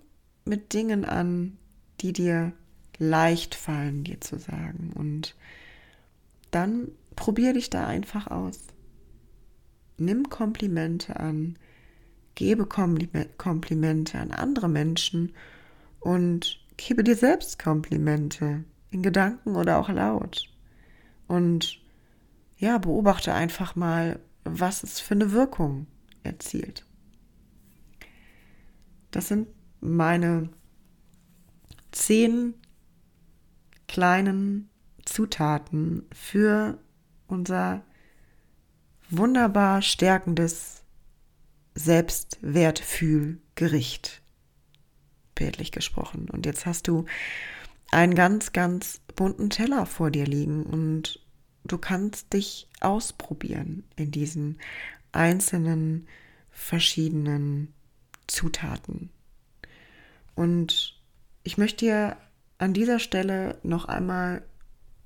mit 0.45 0.73
Dingen 0.73 1.06
an, 1.06 1.58
die 2.02 2.13
dir 2.13 2.54
leicht 2.97 3.56
fallen, 3.56 4.04
dir 4.04 4.21
zu 4.21 4.39
sagen. 4.39 4.91
Und 4.95 5.36
dann 6.52 6.89
probier 7.15 7.54
dich 7.54 7.69
da 7.69 7.88
einfach 7.88 8.28
aus. 8.28 8.60
Nimm 9.97 10.30
Komplimente 10.30 11.20
an, 11.20 11.57
gebe 12.36 12.66
Komplimente 12.66 14.18
an 14.18 14.32
andere 14.32 14.70
Menschen 14.70 15.34
und 15.99 16.59
gebe 16.78 17.03
dir 17.03 17.16
selbst 17.16 17.59
Komplimente, 17.59 18.64
in 18.89 19.03
Gedanken 19.03 19.55
oder 19.55 19.80
auch 19.80 19.89
laut. 19.89 20.49
Und 21.28 21.80
ja, 22.57 22.78
beobachte 22.78 23.34
einfach 23.34 23.76
mal, 23.76 24.20
was 24.44 24.84
es 24.84 25.00
für 25.00 25.16
eine 25.16 25.32
Wirkung 25.32 25.88
erzielt. 26.24 26.86
Das 29.12 29.28
sind 29.28 29.48
meine 29.80 30.50
zehn 31.91 32.56
kleinen 33.88 34.70
Zutaten 35.06 36.06
für 36.14 36.80
unser 37.28 37.84
wunderbar 39.10 39.82
stärkendes 39.82 40.84
Selbstwertfühlgericht. 41.76 44.22
Bildlich 45.36 45.72
gesprochen. 45.72 46.30
Und 46.30 46.46
jetzt 46.46 46.66
hast 46.66 46.88
du 46.88 47.06
einen 47.91 48.16
ganz, 48.16 48.54
ganz 48.54 49.02
bunten 49.16 49.50
Teller 49.50 49.86
vor 49.86 50.10
dir 50.12 50.26
liegen 50.26 50.64
und 50.64 51.20
du 51.64 51.78
kannst 51.78 52.34
dich 52.34 52.68
ausprobieren 52.80 53.84
in 53.95 54.11
diesen 54.11 54.59
einzelnen 55.11 56.07
verschiedenen 56.51 57.74
Zutaten. 58.28 59.09
Und 60.36 60.99
ich 61.43 61.57
möchte 61.57 61.86
dir 61.86 62.18
an 62.57 62.74
dieser 62.74 62.99
Stelle 62.99 63.59
noch 63.64 63.86
einmal 63.86 64.43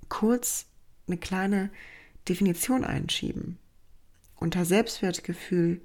kurz 0.10 0.68
eine 1.08 1.18
kleine 1.18 1.70
Definition 2.28 2.84
einschieben. 2.84 3.58
Unter 4.36 4.66
Selbstwertgefühl 4.66 5.82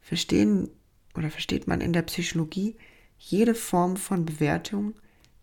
verstehen 0.00 0.70
oder 1.14 1.30
versteht 1.30 1.66
man 1.66 1.80
in 1.80 1.92
der 1.92 2.02
Psychologie 2.02 2.76
jede 3.18 3.54
Form 3.54 3.96
von 3.96 4.24
Bewertung, 4.24 4.94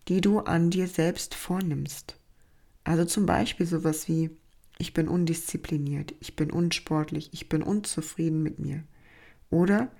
die 0.08 0.20
du 0.20 0.40
an 0.40 0.70
dir 0.70 0.88
selbst 0.88 1.34
vornimmst. 1.34 2.16
Also 2.84 3.04
zum 3.04 3.26
Beispiel 3.26 3.66
sowas 3.66 4.08
wie 4.08 4.30
ich 4.82 4.94
bin 4.94 5.06
undiszipliniert, 5.06 6.12
ich 6.18 6.34
bin 6.34 6.50
unsportlich, 6.50 7.28
ich 7.32 7.48
bin 7.48 7.62
unzufrieden 7.62 8.42
mit 8.42 8.58
mir. 8.58 8.82
Oder 9.48 9.92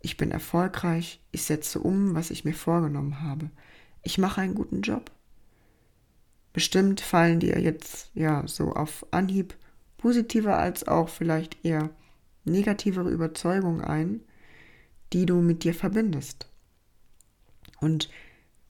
ich 0.00 0.16
bin 0.16 0.30
erfolgreich, 0.30 1.20
ich 1.32 1.42
setze 1.42 1.80
um, 1.80 2.14
was 2.14 2.30
ich 2.30 2.44
mir 2.44 2.54
vorgenommen 2.54 3.20
habe. 3.20 3.50
Ich 4.04 4.18
mache 4.18 4.40
einen 4.40 4.54
guten 4.54 4.82
Job. 4.82 5.10
Bestimmt 6.52 7.00
fallen 7.00 7.40
dir 7.40 7.58
jetzt 7.58 8.12
ja 8.14 8.46
so 8.46 8.70
auf 8.74 9.04
Anhieb 9.10 9.56
positive 9.98 10.54
als 10.54 10.86
auch 10.86 11.08
vielleicht 11.08 11.64
eher 11.64 11.90
negativere 12.44 13.10
Überzeugungen 13.10 13.80
ein, 13.80 14.20
die 15.12 15.26
du 15.26 15.40
mit 15.40 15.64
dir 15.64 15.74
verbindest. 15.74 16.48
Und 17.80 18.08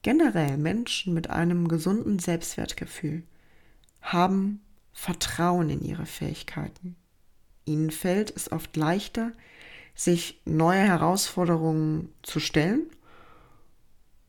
generell 0.01 0.57
Menschen 0.57 1.13
mit 1.13 1.29
einem 1.29 1.69
gesunden 1.69 2.21
Selbstwertgefühl 2.21 3.25
haben 4.01 4.63
Vertrauen 4.93 5.71
in 5.71 5.83
ihre 5.83 6.07
Fähigkeiten. 6.07 6.97
Ihnen 7.65 7.91
fällt 7.91 8.35
es 8.35 8.51
oft 8.51 8.77
leichter, 8.77 9.33
sich 9.95 10.41
neue 10.45 10.81
Herausforderungen 10.81 12.13
zu 12.23 12.41
stellen. 12.41 12.87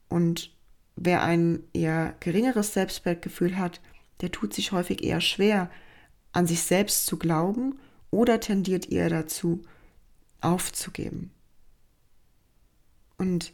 Und 0.09 0.55
wer 0.95 1.24
ein 1.24 1.64
eher 1.74 2.16
geringeres 2.20 2.74
Selbstwertgefühl 2.74 3.57
hat, 3.57 3.82
der 4.22 4.32
tut 4.32 4.53
sich 4.53 4.72
häufig 4.72 5.03
eher 5.03 5.22
schwer, 5.22 5.70
an 6.32 6.47
sich 6.47 6.64
selbst 6.64 7.05
zu 7.05 7.18
glauben 7.18 7.80
oder 8.11 8.39
tendiert 8.39 8.91
eher 8.91 9.09
dazu, 9.09 9.61
aufzugeben. 10.41 11.32
Und 13.18 13.53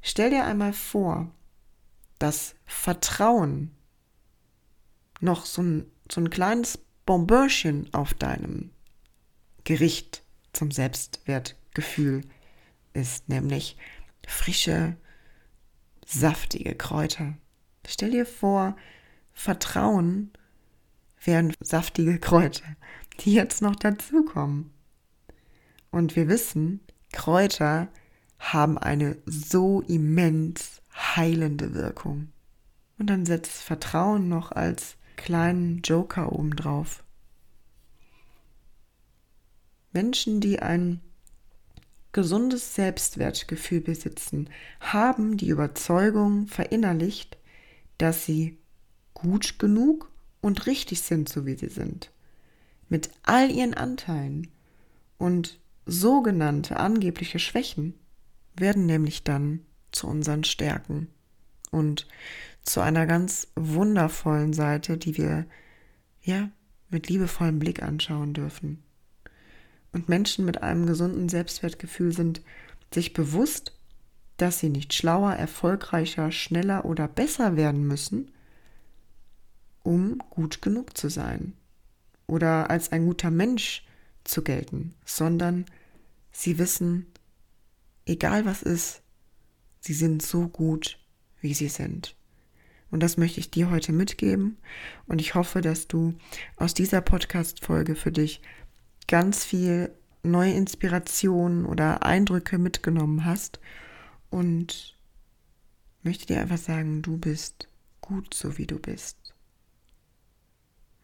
stell 0.00 0.30
dir 0.30 0.44
einmal 0.44 0.72
vor, 0.72 1.30
dass 2.18 2.54
Vertrauen 2.64 3.70
noch 5.20 5.46
so 5.46 5.62
ein, 5.62 5.90
so 6.10 6.20
ein 6.20 6.30
kleines 6.30 6.78
Bonbörchen 7.06 7.92
auf 7.92 8.14
deinem 8.14 8.70
Gericht 9.64 10.22
zum 10.52 10.70
Selbstwertgefühl 10.70 12.22
ist, 12.92 13.28
nämlich 13.28 13.76
frische, 14.26 14.96
saftige 16.06 16.74
Kräuter. 16.74 17.34
Stell 17.86 18.12
dir 18.12 18.26
vor, 18.26 18.76
Vertrauen 19.32 20.32
wären 21.22 21.54
saftige 21.60 22.18
Kräuter, 22.18 22.76
die 23.20 23.32
jetzt 23.32 23.62
noch 23.62 23.76
dazukommen. 23.76 24.72
Und 25.90 26.16
wir 26.16 26.28
wissen, 26.28 26.80
Kräuter 27.12 27.88
haben 28.38 28.78
eine 28.78 29.16
so 29.26 29.80
immens 29.82 30.82
heilende 30.92 31.74
Wirkung. 31.74 32.32
Und 32.98 33.08
dann 33.08 33.26
setzt 33.26 33.62
Vertrauen 33.62 34.28
noch 34.28 34.52
als 34.52 34.96
kleinen 35.16 35.80
Joker 35.82 36.32
obendrauf. 36.32 37.04
Menschen, 39.92 40.40
die 40.40 40.60
ein 40.60 41.00
gesundes 42.12 42.74
Selbstwertgefühl 42.74 43.80
besitzen, 43.80 44.48
haben 44.80 45.36
die 45.36 45.48
Überzeugung 45.48 46.46
verinnerlicht, 46.46 47.38
dass 47.98 48.24
sie 48.24 48.58
gut 49.14 49.58
genug 49.58 50.10
und 50.40 50.66
richtig 50.66 51.02
sind, 51.02 51.28
so 51.28 51.46
wie 51.46 51.56
sie 51.56 51.68
sind. 51.68 52.10
Mit 52.88 53.10
all 53.22 53.50
ihren 53.50 53.74
Anteilen 53.74 54.48
und 55.18 55.58
sogenannte 55.86 56.76
angebliche 56.78 57.38
Schwächen 57.38 57.94
werden 58.56 58.86
nämlich 58.86 59.24
dann 59.24 59.60
zu 59.90 60.06
unseren 60.06 60.44
Stärken 60.44 61.08
und 61.70 62.06
zu 62.64 62.80
einer 62.80 63.06
ganz 63.06 63.48
wundervollen 63.56 64.52
Seite, 64.52 64.96
die 64.96 65.16
wir 65.16 65.46
ja 66.22 66.50
mit 66.88 67.08
liebevollem 67.08 67.58
Blick 67.58 67.82
anschauen 67.82 68.32
dürfen. 68.32 68.82
Und 69.92 70.08
Menschen 70.08 70.44
mit 70.44 70.62
einem 70.62 70.86
gesunden 70.86 71.28
Selbstwertgefühl 71.28 72.12
sind 72.12 72.42
sich 72.92 73.12
bewusst, 73.12 73.78
dass 74.36 74.58
sie 74.58 74.68
nicht 74.68 74.92
schlauer, 74.92 75.34
erfolgreicher, 75.34 76.32
schneller 76.32 76.84
oder 76.84 77.06
besser 77.06 77.56
werden 77.56 77.86
müssen, 77.86 78.32
um 79.82 80.18
gut 80.30 80.62
genug 80.62 80.96
zu 80.96 81.08
sein 81.08 81.52
oder 82.26 82.70
als 82.70 82.90
ein 82.90 83.06
guter 83.06 83.30
Mensch 83.30 83.86
zu 84.24 84.42
gelten, 84.42 84.94
sondern 85.04 85.66
sie 86.32 86.58
wissen, 86.58 87.06
egal 88.06 88.44
was 88.46 88.62
ist, 88.62 89.02
sie 89.80 89.92
sind 89.92 90.22
so 90.22 90.48
gut, 90.48 90.98
wie 91.40 91.54
sie 91.54 91.68
sind. 91.68 92.16
Und 92.94 93.00
das 93.00 93.16
möchte 93.16 93.40
ich 93.40 93.50
dir 93.50 93.72
heute 93.72 93.92
mitgeben. 93.92 94.56
Und 95.08 95.20
ich 95.20 95.34
hoffe, 95.34 95.60
dass 95.60 95.88
du 95.88 96.14
aus 96.54 96.74
dieser 96.74 97.00
Podcast-Folge 97.00 97.96
für 97.96 98.12
dich 98.12 98.40
ganz 99.08 99.44
viel 99.44 99.90
neue 100.22 100.52
Inspirationen 100.52 101.66
oder 101.66 102.04
Eindrücke 102.04 102.56
mitgenommen 102.56 103.24
hast 103.24 103.58
und 104.30 104.96
möchte 106.04 106.26
dir 106.26 106.40
einfach 106.40 106.56
sagen, 106.56 107.02
du 107.02 107.18
bist 107.18 107.66
gut 108.00 108.32
so 108.32 108.58
wie 108.58 108.66
du 108.68 108.78
bist. 108.78 109.34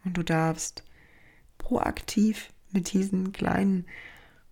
Und 0.05 0.17
du 0.17 0.23
darfst 0.23 0.85
proaktiv 1.59 2.53
mit 2.71 2.93
diesen 2.93 3.33
kleinen, 3.33 3.85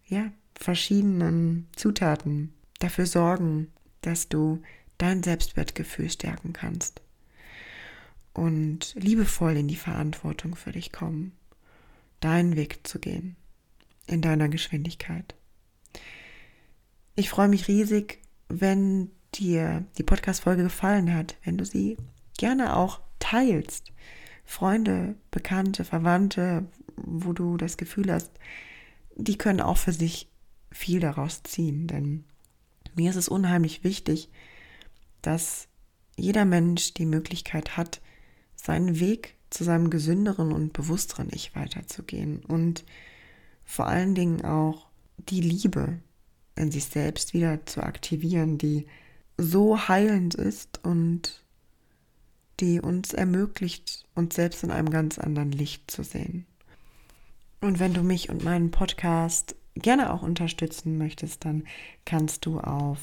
ja, 0.08 0.32
verschiedenen 0.56 1.68
Zutaten 1.76 2.52
dafür 2.80 3.06
sorgen, 3.06 3.70
dass 4.00 4.28
du 4.28 4.60
dein 4.98 5.22
Selbstwertgefühl 5.22 6.10
stärken 6.10 6.52
kannst 6.52 7.00
und 8.38 8.94
liebevoll 8.94 9.56
in 9.56 9.66
die 9.66 9.76
Verantwortung 9.76 10.54
für 10.54 10.70
dich 10.70 10.92
kommen, 10.92 11.32
deinen 12.20 12.54
Weg 12.54 12.86
zu 12.86 13.00
gehen 13.00 13.36
in 14.06 14.22
deiner 14.22 14.48
Geschwindigkeit. 14.48 15.34
Ich 17.16 17.28
freue 17.28 17.48
mich 17.48 17.66
riesig, 17.66 18.20
wenn 18.48 19.10
dir 19.34 19.84
die 19.98 20.04
Podcast-Folge 20.04 20.62
gefallen 20.62 21.12
hat, 21.12 21.36
wenn 21.44 21.58
du 21.58 21.64
sie 21.64 21.96
gerne 22.38 22.76
auch 22.76 23.00
teilst. 23.18 23.92
Freunde, 24.44 25.16
Bekannte, 25.30 25.84
Verwandte, 25.84 26.64
wo 26.96 27.32
du 27.32 27.56
das 27.56 27.76
Gefühl 27.76 28.12
hast, 28.12 28.30
die 29.16 29.36
können 29.36 29.60
auch 29.60 29.76
für 29.76 29.92
sich 29.92 30.28
viel 30.70 31.00
daraus 31.00 31.42
ziehen. 31.42 31.88
Denn 31.88 32.24
mir 32.94 33.10
ist 33.10 33.16
es 33.16 33.28
unheimlich 33.28 33.82
wichtig, 33.82 34.30
dass 35.22 35.66
jeder 36.16 36.44
Mensch 36.44 36.94
die 36.94 37.06
Möglichkeit 37.06 37.76
hat, 37.76 38.00
seinen 38.62 39.00
Weg 39.00 39.36
zu 39.50 39.64
seinem 39.64 39.90
gesünderen 39.90 40.52
und 40.52 40.72
bewussteren 40.72 41.28
Ich 41.32 41.54
weiterzugehen 41.54 42.44
und 42.44 42.84
vor 43.64 43.86
allen 43.86 44.14
Dingen 44.14 44.44
auch 44.44 44.86
die 45.16 45.40
Liebe 45.40 45.98
in 46.56 46.70
sich 46.70 46.86
selbst 46.86 47.34
wieder 47.34 47.64
zu 47.66 47.82
aktivieren, 47.82 48.58
die 48.58 48.86
so 49.36 49.88
heilend 49.88 50.34
ist 50.34 50.84
und 50.84 51.44
die 52.60 52.80
uns 52.80 53.14
ermöglicht, 53.14 54.04
uns 54.14 54.34
selbst 54.34 54.64
in 54.64 54.70
einem 54.70 54.90
ganz 54.90 55.18
anderen 55.18 55.52
Licht 55.52 55.90
zu 55.90 56.02
sehen. 56.02 56.46
Und 57.60 57.78
wenn 57.78 57.94
du 57.94 58.02
mich 58.02 58.30
und 58.30 58.44
meinen 58.44 58.70
Podcast 58.70 59.54
gerne 59.74 60.12
auch 60.12 60.22
unterstützen 60.22 60.98
möchtest, 60.98 61.44
dann 61.44 61.64
kannst 62.04 62.46
du 62.46 62.58
auf 62.58 62.98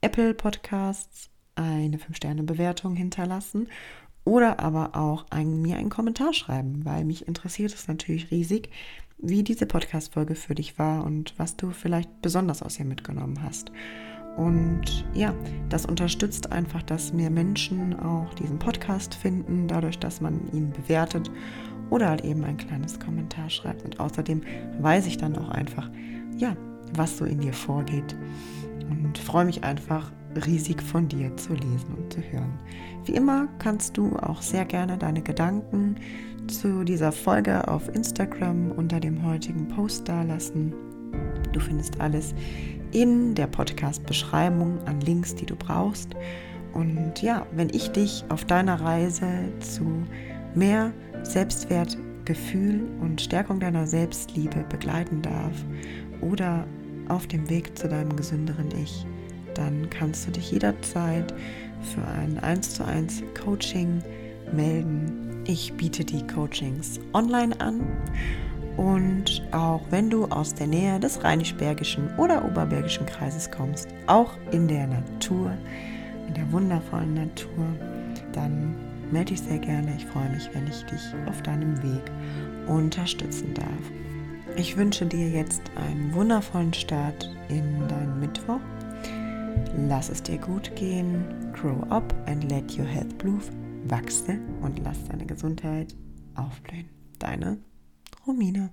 Apple 0.00 0.34
Podcasts 0.34 1.30
eine 1.54 1.96
5-Sterne-Bewertung 1.96 2.96
hinterlassen 2.96 3.68
oder 4.26 4.58
aber 4.60 4.96
auch 4.96 5.24
ein, 5.30 5.62
mir 5.62 5.76
einen 5.76 5.88
Kommentar 5.88 6.34
schreiben, 6.34 6.84
weil 6.84 7.04
mich 7.04 7.26
interessiert 7.26 7.72
es 7.72 7.88
natürlich 7.88 8.30
riesig, 8.30 8.68
wie 9.18 9.42
diese 9.42 9.66
Podcast-Folge 9.66 10.34
für 10.34 10.54
dich 10.54 10.78
war 10.78 11.04
und 11.04 11.32
was 11.38 11.56
du 11.56 11.70
vielleicht 11.70 12.20
besonders 12.20 12.62
aus 12.62 12.78
ihr 12.78 12.84
mitgenommen 12.84 13.42
hast. 13.42 13.70
Und 14.36 15.06
ja, 15.14 15.32
das 15.70 15.86
unterstützt 15.86 16.52
einfach, 16.52 16.82
dass 16.82 17.12
mehr 17.12 17.30
Menschen 17.30 17.98
auch 17.98 18.34
diesen 18.34 18.58
Podcast 18.58 19.14
finden, 19.14 19.68
dadurch, 19.68 19.98
dass 19.98 20.20
man 20.20 20.52
ihn 20.52 20.72
bewertet 20.72 21.30
oder 21.88 22.10
halt 22.10 22.24
eben 22.24 22.44
ein 22.44 22.58
kleines 22.58 23.00
Kommentar 23.00 23.48
schreibt. 23.48 23.84
Und 23.84 24.00
außerdem 24.00 24.42
weiß 24.80 25.06
ich 25.06 25.16
dann 25.16 25.38
auch 25.38 25.48
einfach, 25.48 25.88
ja, 26.36 26.56
was 26.94 27.16
so 27.16 27.24
in 27.24 27.40
dir 27.40 27.54
vorgeht. 27.54 28.16
Und 28.90 29.16
freue 29.18 29.44
mich 29.44 29.64
einfach 29.64 30.12
riesig 30.36 30.82
von 30.82 31.08
dir 31.08 31.36
zu 31.36 31.54
lesen 31.54 31.94
und 31.96 32.12
zu 32.12 32.20
hören. 32.20 32.58
Wie 33.04 33.12
immer 33.12 33.48
kannst 33.58 33.96
du 33.96 34.16
auch 34.16 34.42
sehr 34.42 34.64
gerne 34.64 34.98
deine 34.98 35.22
Gedanken 35.22 35.96
zu 36.48 36.84
dieser 36.84 37.12
Folge 37.12 37.66
auf 37.68 37.88
Instagram 37.94 38.72
unter 38.72 39.00
dem 39.00 39.24
heutigen 39.24 39.68
Post 39.68 40.08
dalassen. 40.08 40.74
Du 41.52 41.60
findest 41.60 42.00
alles 42.00 42.34
in 42.92 43.34
der 43.34 43.46
Podcast-Beschreibung 43.46 44.78
an 44.86 45.00
Links, 45.00 45.34
die 45.34 45.46
du 45.46 45.56
brauchst. 45.56 46.14
Und 46.72 47.22
ja, 47.22 47.46
wenn 47.52 47.70
ich 47.70 47.90
dich 47.90 48.24
auf 48.28 48.44
deiner 48.44 48.80
Reise 48.80 49.26
zu 49.60 49.84
mehr 50.54 50.92
Selbstwertgefühl 51.22 52.86
und 53.00 53.20
Stärkung 53.20 53.60
deiner 53.60 53.86
Selbstliebe 53.86 54.64
begleiten 54.68 55.22
darf 55.22 55.64
oder 56.20 56.66
auf 57.08 57.26
dem 57.26 57.48
Weg 57.48 57.76
zu 57.78 57.88
deinem 57.88 58.14
gesünderen 58.16 58.68
Ich, 58.82 59.06
dann 59.56 59.88
kannst 59.90 60.26
du 60.26 60.30
dich 60.30 60.50
jederzeit 60.50 61.32
für 61.94 62.06
ein 62.06 62.38
1 62.38 62.74
zu 62.74 62.84
1 62.84 63.22
Coaching 63.42 64.02
melden. 64.52 65.42
Ich 65.46 65.72
biete 65.74 66.04
die 66.04 66.26
Coachings 66.26 67.00
online 67.12 67.58
an 67.60 67.80
und 68.76 69.42
auch 69.52 69.80
wenn 69.90 70.10
du 70.10 70.26
aus 70.26 70.54
der 70.54 70.66
Nähe 70.66 71.00
des 71.00 71.22
Rheinisch-Bergischen 71.22 72.10
oder 72.18 72.44
Oberbergischen 72.44 73.06
Kreises 73.06 73.50
kommst, 73.50 73.88
auch 74.06 74.32
in 74.50 74.68
der 74.68 74.86
Natur, 74.86 75.52
in 76.28 76.34
der 76.34 76.50
wundervollen 76.52 77.14
Natur, 77.14 77.64
dann 78.32 78.74
melde 79.10 79.32
dich 79.32 79.40
sehr 79.40 79.58
gerne. 79.58 79.94
Ich 79.96 80.04
freue 80.06 80.28
mich, 80.30 80.50
wenn 80.52 80.66
ich 80.66 80.82
dich 80.84 81.00
auf 81.28 81.40
deinem 81.42 81.82
Weg 81.82 82.02
unterstützen 82.66 83.54
darf. 83.54 84.56
Ich 84.56 84.76
wünsche 84.76 85.06
dir 85.06 85.28
jetzt 85.28 85.62
einen 85.76 86.14
wundervollen 86.14 86.74
Start 86.74 87.30
in 87.48 87.86
deinen 87.88 88.20
Mittwoch. 88.20 88.60
Lass 89.88 90.08
es 90.08 90.22
dir 90.22 90.38
gut 90.38 90.74
gehen. 90.76 91.24
Grow 91.52 91.82
up 91.90 92.14
and 92.26 92.50
let 92.50 92.76
your 92.76 92.86
health 92.86 93.16
bloom. 93.18 93.40
Wachse 93.88 94.38
und 94.62 94.78
lass 94.82 95.04
deine 95.04 95.26
Gesundheit 95.26 95.94
aufblühen. 96.34 96.88
Deine 97.18 97.58
Romina. 98.26 98.70